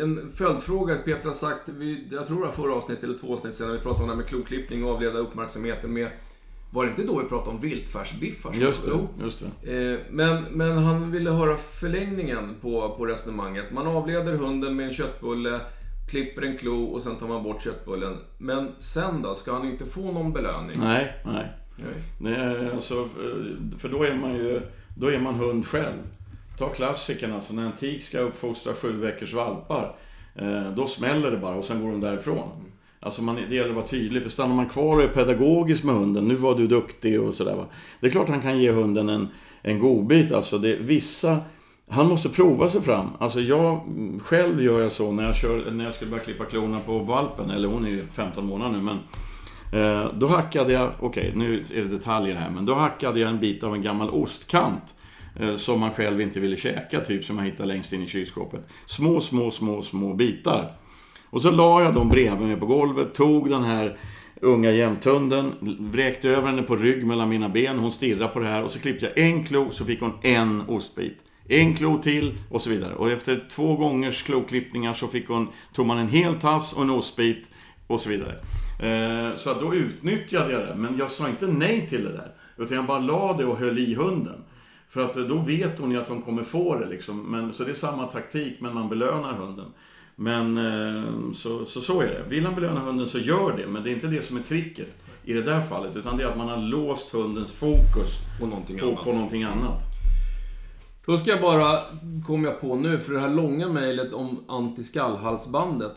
[0.00, 0.94] en följdfråga.
[0.96, 1.68] Peter har sagt,
[2.10, 4.20] jag tror det var förra avsnittet eller två avsnitt sedan, vi pratade om det här
[4.22, 6.08] med kloklippning och avleda uppmärksamheten med...
[6.70, 8.54] Var det inte då vi pratade om viltfärsbiffar?
[8.54, 9.92] Just det, just det.
[9.92, 13.64] Eh, Men, men han ville höra förlängningen på, på resonemanget.
[13.72, 15.60] Man avleder hunden med en köttbulle,
[16.10, 18.16] klipper en klo och sen tar man bort köttbullen.
[18.38, 19.34] Men sen då?
[19.34, 20.76] Ska han inte få någon belöning?
[20.80, 21.46] Nej, nej.
[21.76, 21.94] Nej.
[22.18, 24.60] Det är alltså, eh, för då är man ju
[24.96, 25.96] då är man hund själv.
[26.58, 29.96] Ta klassikern alltså, när en tik ska uppfostra sju veckors valpar.
[30.34, 32.48] eh, Då smäller det bara och sen går de därifrån.
[33.00, 35.94] Alltså man, det gäller att vara tydlig, för stannar man kvar och är pedagogisk med
[35.94, 37.66] hunden, nu var du duktig och sådär va.
[38.00, 39.28] Det är klart han kan ge hunden en,
[39.62, 41.38] en godbit, alltså det, vissa
[41.90, 43.06] han måste prova sig fram.
[43.18, 43.80] Alltså jag,
[44.22, 47.50] själv gör jag så när jag, kör, när jag skulle börja klippa klorna på valpen,
[47.50, 48.98] eller hon är ju 15 månader nu, men
[49.72, 53.38] Eh, Då hackade jag, okej nu är det detaljer här, men då hackade jag en
[53.40, 54.82] bit av en gammal ostkant.
[55.40, 58.60] eh, Som man själv inte ville käka, typ som man hittade längst in i kylskåpet.
[58.86, 60.72] Små, små, små, små bitar.
[61.30, 63.96] Och så la jag dem bredvid mig på golvet, tog den här
[64.40, 68.64] unga jämthunden, vräkte över henne på rygg mellan mina ben, hon stirrade på det här
[68.64, 71.18] och så klippte jag en klo så fick hon en ostbit.
[71.48, 72.94] En klo till och så vidare.
[72.94, 76.90] Och efter två gångers kloklippningar så fick hon, tog man en hel tass och en
[76.90, 77.50] ostbit
[77.86, 78.34] och så vidare.
[78.80, 82.32] Eh, så då utnyttjade jag det, men jag sa inte nej till det där.
[82.56, 84.44] Utan jag bara la det och höll i hunden.
[84.88, 87.22] För att då vet hon ju att hon kommer få det liksom.
[87.22, 89.66] Men, så det är samma taktik, men man belönar hunden.
[90.20, 92.24] Men eh, så, så, så är det.
[92.28, 94.88] Vill han belöna hunden så gör det, men det är inte det som är tricket
[95.24, 95.96] i det där fallet.
[95.96, 98.10] Utan det är att man har låst hundens fokus
[98.40, 99.04] På någonting på, annat.
[99.04, 99.82] på någonting annat.
[101.06, 101.80] Då ska jag bara,
[102.26, 105.92] kom jag på nu, för det här långa mejlet om antiskallhalsbandet.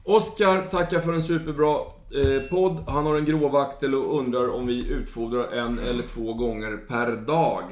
[0.04, 1.76] Oskar tackar för en superbra
[2.14, 2.84] eh, podd.
[2.88, 7.62] Han har en gråvaktel och undrar om vi utfodrar en eller två gånger per dag.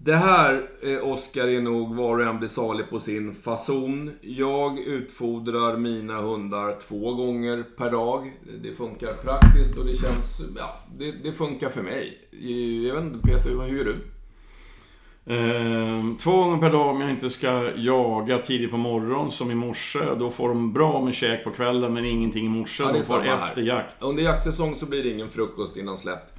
[0.00, 4.10] Det här, eh, Oskar, är nog var och en blir salig på sin fason.
[4.20, 8.32] Jag utfodrar mina hundar två gånger per dag.
[8.62, 10.40] Det funkar praktiskt och det känns...
[10.56, 12.18] Ja, det, det funkar för mig.
[12.86, 13.96] Jag vet inte, Peter, hur gör du?
[15.34, 19.54] Eh, två gånger per dag om jag inte ska jaga tidigt på morgonen som i
[19.54, 19.98] morse.
[20.18, 22.82] Då får de bra med käk på kvällen men ingenting i morse.
[22.82, 24.02] Ja, de får efter jakt.
[24.02, 26.37] Under jaktsäsong så blir det ingen frukost innan släpp.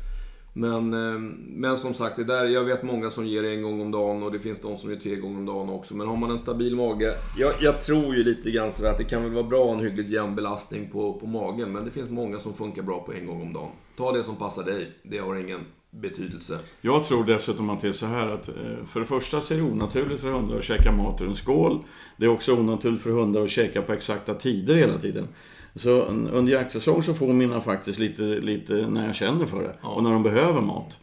[0.54, 3.92] Men, ehm, men som sagt, det där, jag vet många som ger en gång om
[3.92, 5.96] dagen och det finns de som ger tre gånger om dagen också.
[5.96, 7.14] Men har man en stabil mage...
[7.38, 9.74] Jag, jag tror ju lite grann sådär att det kan väl vara bra att ha
[9.74, 11.72] en hyggligt jämn belastning på, på magen.
[11.72, 13.72] Men det finns många som funkar bra på en gång om dagen.
[13.98, 14.92] Ta det som passar dig.
[15.04, 15.60] Det har ingen
[15.92, 16.60] betydelse.
[16.82, 19.58] Jag tror dessutom att det är så här att eh, för det första så är
[19.58, 21.84] det onaturligt för hundar att käka mat ur en skål.
[22.18, 25.28] Det är också onaturligt för hundar att käka på exakta tider hela tiden.
[25.76, 29.76] Så under jaktsäsong så får mina faktiskt lite, lite när jag känner för det.
[29.82, 29.90] Ja.
[29.90, 31.00] Och när de behöver mat.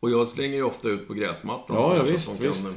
[0.00, 2.52] Och jag slänger ju ofta ut på gräsmattan Ja, ja, så visst, att de kan
[2.52, 2.66] visst.
[2.66, 2.72] eh,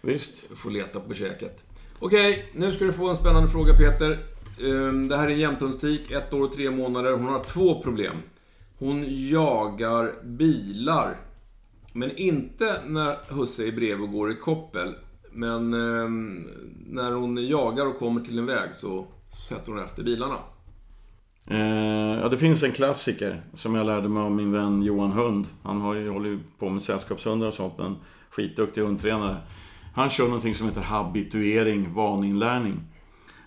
[0.00, 0.44] Visst.
[0.56, 1.64] få leta på käket.
[1.98, 4.18] Okej, nu ska du få en spännande fråga Peter.
[4.64, 7.12] Ehm, Det här är en jämthundstik, ett år och tre månader.
[7.12, 8.16] Hon har två problem.
[8.78, 11.16] Hon jagar bilar.
[11.92, 14.94] Men inte när husse är bredvid och går i koppel.
[15.32, 16.48] Men ehm,
[16.86, 19.06] när hon jagar och kommer till en väg så
[19.48, 20.38] sätter hon efter bilarna.
[21.46, 25.48] Eh, ja, det finns en klassiker som jag lärde mig av min vän Johan Hund.
[25.62, 27.96] Han har ju, håller ju på med sällskapshundar och sånt, men
[28.30, 29.36] skitduktig hundtränare.
[29.94, 32.80] Han kör någonting som heter habituering, vaninlärning.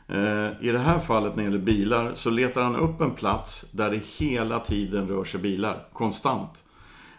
[0.08, 3.66] Eh, I det här fallet när det gäller bilar så letar han upp en plats
[3.72, 6.64] där det hela tiden rör sig bilar, konstant.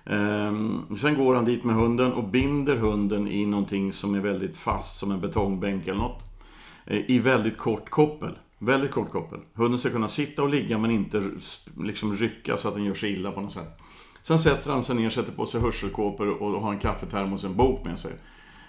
[0.05, 0.53] Eh,
[1.01, 4.99] sen går han dit med hunden och binder hunden i någonting som är väldigt fast,
[4.99, 6.25] som en betongbänk eller något.
[6.87, 8.35] Eh, I väldigt kort koppel.
[8.63, 9.41] Väldigt kort koppel.
[9.55, 11.31] Hunden ska kunna sitta och ligga men inte
[11.79, 13.79] liksom rycka så att den gör sig illa på något sätt.
[14.23, 17.57] Sen sätter han sig ner, sätter på sig hörselkåpor och har en kaffetermos och en
[17.57, 18.13] bok med sig.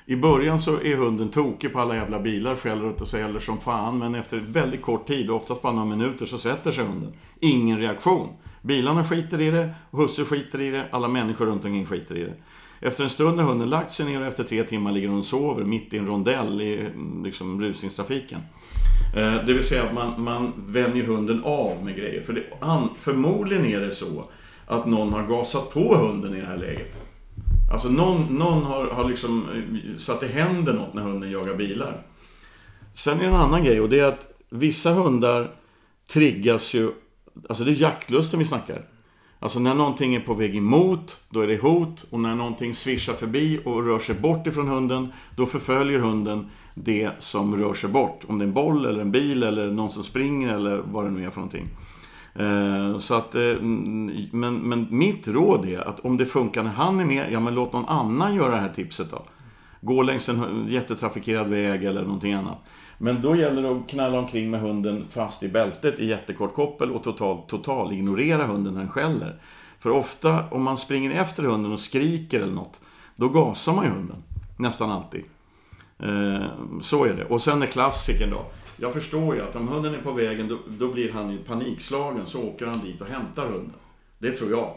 [0.05, 3.57] I början så är hunden tokig på alla jävla bilar, skäller ut och säger som
[3.57, 3.99] fan.
[3.99, 7.13] Men efter väldigt kort tid, oftast bara några minuter, så sätter sig hunden.
[7.39, 8.29] Ingen reaktion.
[8.61, 12.33] Bilarna skiter i det, husse skiter i det, alla människor runt omkring skiter i det.
[12.79, 15.25] Efter en stund har hunden lagt sig ner och efter tre timmar ligger hon och
[15.25, 16.89] sover mitt i en rondell i
[17.23, 18.39] liksom, rusningstrafiken.
[19.15, 22.23] Eh, det vill säga att man, man vänjer hunden av med grejer.
[22.23, 24.25] För det, an, förmodligen är det så
[24.67, 27.01] att någon har gasat på hunden i det här läget.
[27.71, 31.55] Alltså någon, någon har, har liksom eh, så att det händer något när hunden jagar
[31.55, 32.03] bilar.
[32.93, 35.51] Sen är det en annan grej och det är att vissa hundar
[36.13, 36.91] triggas ju...
[37.49, 38.85] Alltså det är jaktlusten vi snackar.
[39.39, 42.05] Alltså när någonting är på väg emot, då är det hot.
[42.09, 46.49] Och när någonting svischar förbi och rör sig bort ifrån hunden, då förföljer hunden
[46.83, 48.23] det som rör sig bort.
[48.27, 51.11] Om det är en boll eller en bil eller någon som springer eller vad det
[51.11, 51.67] nu är för någonting.
[52.35, 53.61] Eh, så att, eh,
[54.31, 57.55] men, men mitt råd är att om det funkar när han är med, ja men
[57.55, 59.25] låt någon annan göra det här tipset då.
[59.81, 62.57] Gå längs en jättetrafikerad väg eller någonting annat.
[62.97, 66.91] Men då gäller det att knalla omkring med hunden fast i bältet i jättekort koppel
[66.91, 69.35] och totalt total ignorera hunden när den skäller.
[69.79, 72.79] För ofta om man springer efter hunden och skriker eller något,
[73.15, 74.23] då gasar man ju hunden.
[74.57, 75.23] Nästan alltid.
[76.01, 76.47] Eh,
[76.81, 77.25] så är det.
[77.25, 78.45] Och sen är klassikern då.
[78.77, 82.25] Jag förstår ju att om hunden är på vägen, då, då blir han ju panikslagen.
[82.25, 83.73] Så åker han dit och hämtar hunden.
[84.17, 84.75] Det tror jag.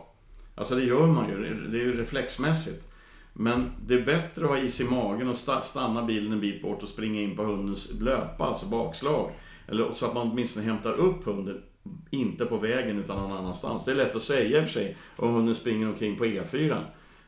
[0.55, 1.69] Alltså det gör man ju.
[1.69, 2.85] Det är ju reflexmässigt.
[3.33, 6.83] Men det är bättre att ha is i magen och stanna bilen en bit bort
[6.83, 9.31] och springa in på hundens löpa, alltså bakslag.
[9.69, 11.63] Eller så att man åtminstone hämtar upp hunden,
[12.11, 13.85] inte på vägen utan någon annanstans.
[13.85, 16.73] Det är lätt att säga i och för sig om hunden springer omkring på E4.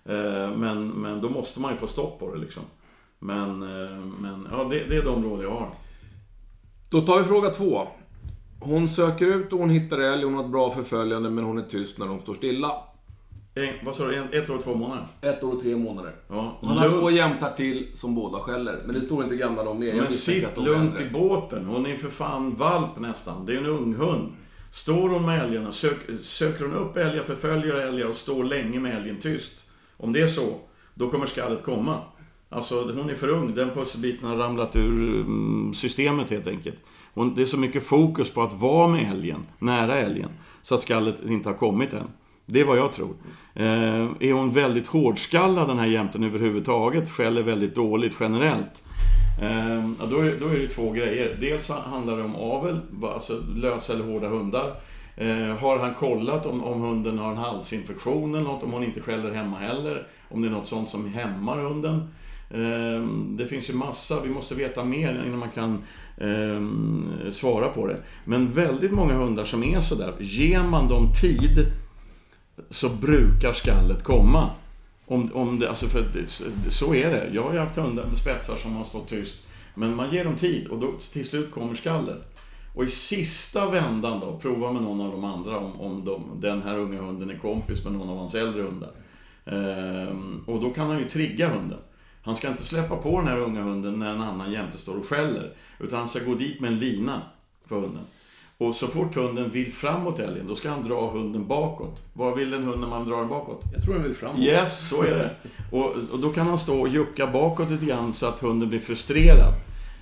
[0.05, 2.63] Eh, men, men då måste man ju få stopp på det liksom.
[3.27, 5.69] Men, eh, men ja, det, det är de råd jag har.
[6.91, 7.89] Då tar vi fråga två.
[8.61, 11.63] Hon söker ut och hon hittar älg, hon har ett bra förföljande men hon är
[11.63, 12.73] tyst när hon står stilla.
[13.55, 14.15] En, vad sa du?
[14.15, 15.07] En, ett år och två månader?
[15.21, 16.15] Ett år och tre månader.
[16.29, 16.59] Ja.
[16.63, 18.79] Han har två jämtar till som båda skäller.
[18.85, 19.87] Men det står inte gamla de är.
[19.87, 21.65] Jag Men sitt de lugnt i båten.
[21.65, 23.47] Hon är för fan valp nästan.
[23.47, 24.33] Det är en ung hund.
[24.73, 28.97] Står hon med älgarna, sök, söker hon upp älgar, förföljer älgar och står länge med
[28.97, 29.55] älgen tyst.
[29.97, 30.59] Om det är så,
[30.95, 32.01] då kommer skallet komma.
[32.49, 33.55] Alltså, hon är för ung.
[33.55, 36.79] Den pusselbiten har ramlat ur mm, systemet helt enkelt.
[37.15, 40.31] Hon, det är så mycket fokus på att vara med älgen, nära älgen,
[40.63, 42.09] så att skallet inte har kommit än.
[42.47, 43.15] Det är vad jag tror.
[43.55, 48.83] Eh, är hon väldigt hårdskallad den här jämten överhuvudtaget, skäller väldigt dåligt generellt,
[49.43, 51.37] eh, ja, då, är, då är det två grejer.
[51.41, 52.81] Dels handlar det om avel,
[53.15, 54.75] alltså lösa eller hårda hundar.
[55.17, 59.01] Eh, har han kollat om, om hunden har en halsinfektion eller något, om hon inte
[59.01, 62.09] skäller hemma heller, om det är något sånt som hämmar hunden.
[62.51, 65.79] Ehm, det finns ju massa, vi måste veta mer innan man kan
[66.21, 67.97] ehm, svara på det.
[68.25, 71.67] Men väldigt många hundar som är sådär, ger man dem tid
[72.71, 74.51] så brukar skallet komma.
[75.07, 77.31] Om, om det, alltså för det, så är det.
[77.33, 79.43] Jag har ju haft hundar med spetsar som har stått tyst.
[79.75, 82.37] Men man ger dem tid och då till slut kommer skallet.
[82.75, 86.63] Och i sista vändan då, prova med någon av de andra om, om de, den
[86.63, 88.91] här unga hunden är kompis med någon av hans äldre hundar.
[89.45, 91.79] Ehm, och då kan han ju trigga hunden.
[92.27, 95.07] Han ska inte släppa på den här unga hunden när en annan jämte står och
[95.07, 95.51] skäller.
[95.81, 97.23] Utan han ska gå dit med en lina
[97.69, 98.03] för hunden.
[98.59, 102.03] Och så fort hunden vill framåt älgen, då ska han dra hunden bakåt.
[102.13, 103.63] Vad vill en hund när man drar den bakåt?
[103.75, 104.41] Jag tror den vill framåt.
[104.41, 105.37] Yes, så är det.
[105.73, 108.81] Och, och då kan han stå och jucka bakåt lite grann så att hunden blir
[108.81, 109.55] frustrerad.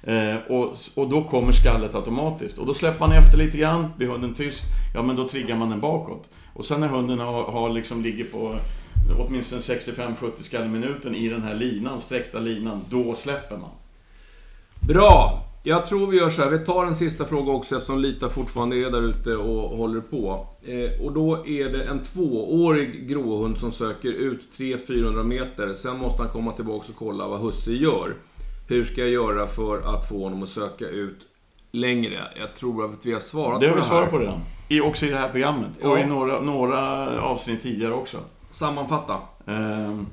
[0.03, 2.59] Eh, och, och då kommer skallet automatiskt.
[2.59, 4.65] Och då släpper man efter lite grann, blir hunden tyst,
[4.95, 6.29] ja men då triggar man den bakåt.
[6.55, 8.57] Och sen när hunden har, har liksom ligger på
[9.19, 13.71] åtminstone 65-70 skall i minuten i den här linan, sträckta linan, då släpper man.
[14.89, 15.41] Bra!
[15.67, 18.77] Jag tror vi gör så här, vi tar en sista fråga också eftersom Lita fortfarande
[18.77, 20.47] är där ute och håller på.
[20.63, 25.75] Eh, och då är det en tvåårig gråhund som söker ut 300-400 meter.
[25.75, 28.15] Sen måste han komma tillbaka och kolla vad husse gör.
[28.69, 31.19] Hur ska jag göra för att få honom att söka ut
[31.73, 32.21] längre?
[32.41, 34.11] Jag tror att vi har svarat Det har på vi det svarat här.
[34.11, 34.41] på redan.
[34.69, 35.71] I, också i det här programmet.
[35.83, 35.89] Ja.
[35.89, 38.19] Och i några, några avsnitt tidigare också.
[38.55, 39.19] Sammanfatta.
[39.47, 40.07] Ehm,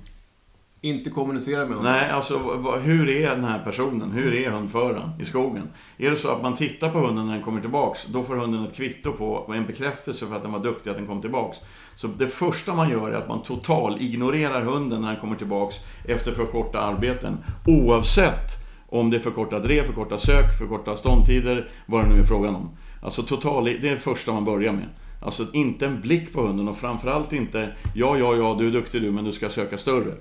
[0.84, 1.84] Inte kommunicera med honom.
[1.84, 2.38] nej, alltså
[2.84, 4.12] hur är den här personen?
[4.12, 5.64] Hur är hundföraren i skogen?
[5.98, 8.66] Är det så att man tittar på hunden när den kommer tillbaks, då får hunden
[8.66, 11.58] ett kvitto på en bekräftelse för att den var duktig att den kom tillbaks.
[11.96, 15.76] Så det första man gör är att man total ignorerar hunden när den kommer tillbaks
[16.08, 17.38] efter för korta arbeten.
[17.68, 18.50] Oavsett
[18.89, 22.20] om det är för korta drev, för korta sök, för korta ståndtider, vad det nu
[22.20, 22.70] är frågan om.
[23.04, 24.86] Alltså total, det är det första man börjar med.
[25.22, 29.02] Alltså inte en blick på hunden och framförallt inte Ja, ja, ja, du är duktig
[29.02, 30.14] du, men du ska söka större.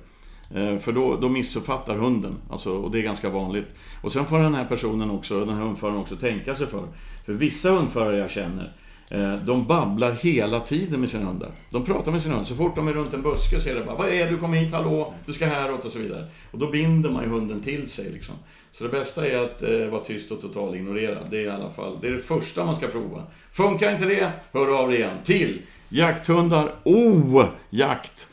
[0.55, 3.67] Eh, för då, då missuppfattar hunden, alltså, och det är ganska vanligt.
[4.03, 6.85] Och sen får den här personen också, den här hundföraren också tänka sig för.
[7.25, 8.73] För vissa hundförare jag känner,
[9.11, 11.51] Eh, de babblar hela tiden med sina hundar.
[11.71, 12.49] De pratar med sina hundar.
[12.49, 14.31] Så fort de är runt en buske så är det bara Vad är det?
[14.31, 16.27] Du kom hit, hallå, du ska häråt och så vidare.
[16.51, 18.35] Och då binder man ju hunden till sig liksom.
[18.73, 21.19] Så det bästa är att eh, vara tyst och total ignorera.
[21.31, 23.23] Det är i alla fall, det är det första man ska prova.
[23.53, 26.73] Funkar inte det, hör av dig igen till jakthundar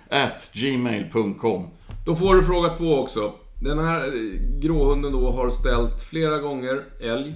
[0.10, 1.68] at gmail.com
[2.06, 3.34] Då får du fråga två också.
[3.62, 4.12] Den här
[4.60, 7.36] gråhunden då har ställt flera gånger älg.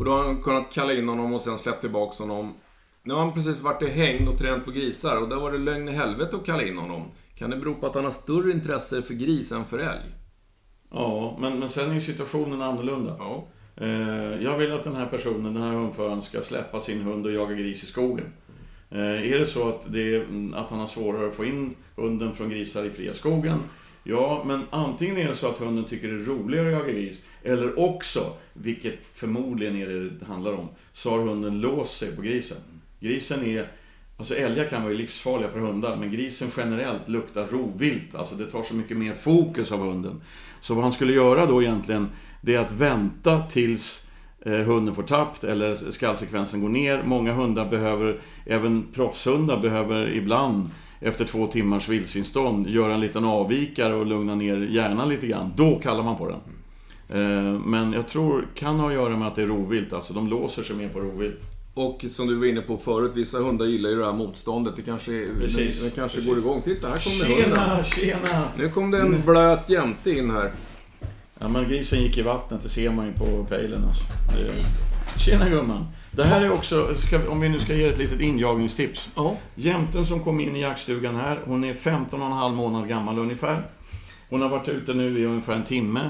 [0.00, 2.54] Och då har han kunnat kalla in honom och sen släppt tillbaks honom.
[3.02, 5.58] Nu har han precis varit i hägn och tränat på grisar och där var det
[5.58, 7.02] lögn i helvete att kalla in honom.
[7.34, 10.14] Kan det bero på att han har större intresse för gris än för älg?
[10.90, 13.16] Ja, men, men sen är ju situationen annorlunda.
[13.18, 13.46] Ja.
[13.76, 17.32] Eh, jag vill att den här personen, den här hundföraren, ska släppa sin hund och
[17.32, 18.26] jaga gris i skogen.
[18.90, 22.34] Eh, är det så att, det, är- att han har svårare att få in hunden
[22.34, 23.58] från grisar i fria skogen,
[24.04, 27.24] ja, men antingen är det så att hunden tycker det är roligare att jaga gris,
[27.42, 32.22] eller också, vilket förmodligen är det det handlar om, så har hunden låst sig på
[32.22, 32.58] grisen.
[33.00, 33.68] Grisen är
[34.20, 38.14] Alltså älgar kan vara livsfarliga för hundar, men grisen generellt luktar rovvilt.
[38.14, 40.20] Alltså det tar så mycket mer fokus av hunden.
[40.60, 42.08] Så vad han skulle göra då egentligen,
[42.40, 44.08] det är att vänta tills
[44.40, 47.02] eh, hunden får tappt eller skallsekvensen går ner.
[47.04, 50.70] Många hundar behöver, även proffshundar behöver ibland
[51.00, 55.52] efter två timmars vildsvinsstånd göra en liten avvikare och lugna ner hjärnan lite grann.
[55.56, 56.40] Då kallar man på den.
[57.20, 60.28] Eh, Men jag tror kan ha att göra med att det är rovvilt, alltså de
[60.28, 61.40] låser sig mer på rovvilt.
[61.74, 64.76] Och som du var inne på förut, vissa hundar gillar ju det här motståndet.
[64.76, 66.28] Det kanske, Precis, det, det kanske precis.
[66.30, 66.62] går igång.
[66.62, 67.50] Titta, här kom det hunden.
[67.50, 68.44] Tjena, tjena!
[68.58, 70.52] Nu kom det en blöt jämte in här.
[71.38, 74.02] Ja men grisen gick i vattnet, det ser man ju på pejlen alltså.
[74.38, 75.20] Det...
[75.20, 75.86] Tjena gumman!
[76.12, 79.10] Det här är också, vi- om vi nu ska ge ett litet injagningstips.
[79.16, 79.36] Ja.
[79.54, 83.18] Jämten som kom in i jaktstugan här, hon är 15 och en halv månad gammal
[83.18, 83.62] ungefär.
[84.30, 86.00] Hon har varit ute nu i ungefär en timme.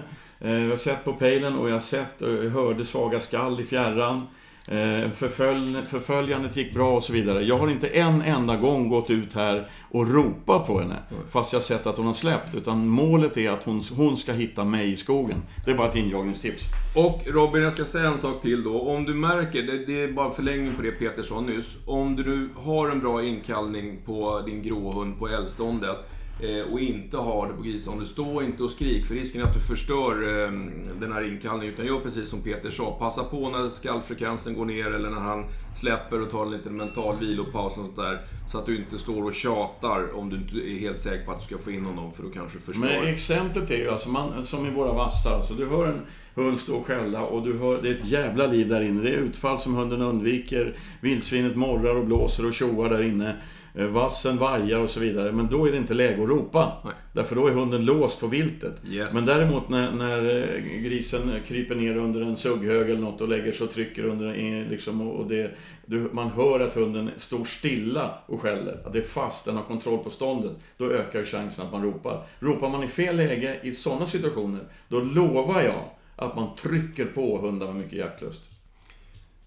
[0.41, 3.65] Eh, Jag har sett på pejlen och jag har sett och hörde svaga skall i
[3.65, 4.27] fjärran.
[4.71, 7.43] Eh, Förfölj, förföljandet gick bra och så vidare.
[7.43, 10.97] Jag har inte en enda gång gått ut här och ropat på henne.
[11.31, 12.55] Fast jag sett att hon har släppt.
[12.55, 15.43] Utan målet är att hon, hon ska hitta mig i skogen.
[15.65, 16.65] Det är bara ett injagningstips.
[16.97, 18.81] Och Robin, jag ska säga en sak till då.
[18.81, 21.67] Om du märker, det, det är bara förlängning på det Peter sa nyss.
[21.87, 27.17] Om du har en bra inkallning på din gråhund på älgståndet eh, Eh, och inte
[27.17, 30.53] har det på grisståndet, stå inte och skrik för risken är att du förstör eh,
[31.01, 31.75] den här inkallningen.
[31.75, 35.45] Utan gör precis som Peter sa, passa på när skallfrekvensen går ner eller när han
[35.77, 38.21] släpper och tar en liten mental vilopaus och sånt där.
[38.49, 41.41] Så att du inte står och tjatar om du inte är helt säker på att
[41.41, 42.81] du ska få in honom för då kanske du förstör.
[42.81, 45.37] Men exemplet är ju alltså man, som i våra vassar.
[45.37, 46.01] Alltså du hör en
[46.35, 49.03] hund stå och skälla och du hör, det är ett jävla liv där inne.
[49.03, 50.77] Det är utfall som hunden undviker.
[51.01, 53.37] Vildsvinet morrar och blåser och tjoar där inne
[53.75, 55.33] eh, vassen vajar och så vidare.
[55.33, 56.73] Men då är det inte läge att ropa.
[56.85, 56.95] Nej.
[57.13, 58.75] Därför då är hunden låst på viltet.
[58.91, 59.15] Yes.
[59.15, 63.53] Men däremot när, när eh, grisen kryper ner under en sugghög eller något och lägger
[63.53, 65.51] sig och trycker under en, liksom, och det,
[65.87, 68.81] du, man hör att hunden står stilla och skäller.
[68.85, 70.53] Att det är fast, den har kontroll på ståndet.
[70.77, 72.27] Då ökar chansen att man ropar.
[72.39, 75.85] Ropar man i fel läge i sådana situationer, då lovar jag
[76.17, 78.43] att man trycker på hundar med mycket jaktlust.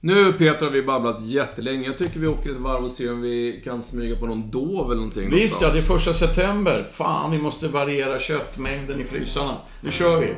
[0.06, 1.86] Nu Peter har vi babblat jättelänge.
[1.86, 4.86] Jag tycker vi åker ett varv och ser om vi kan smyga på någon dov
[4.86, 6.88] eller någonting Visst ja, det är första september.
[6.92, 9.56] Fan, vi måste variera köttmängden i frysarna.
[9.82, 10.36] Nu kör vi!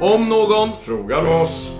[0.00, 1.70] Om någon Frågar oss.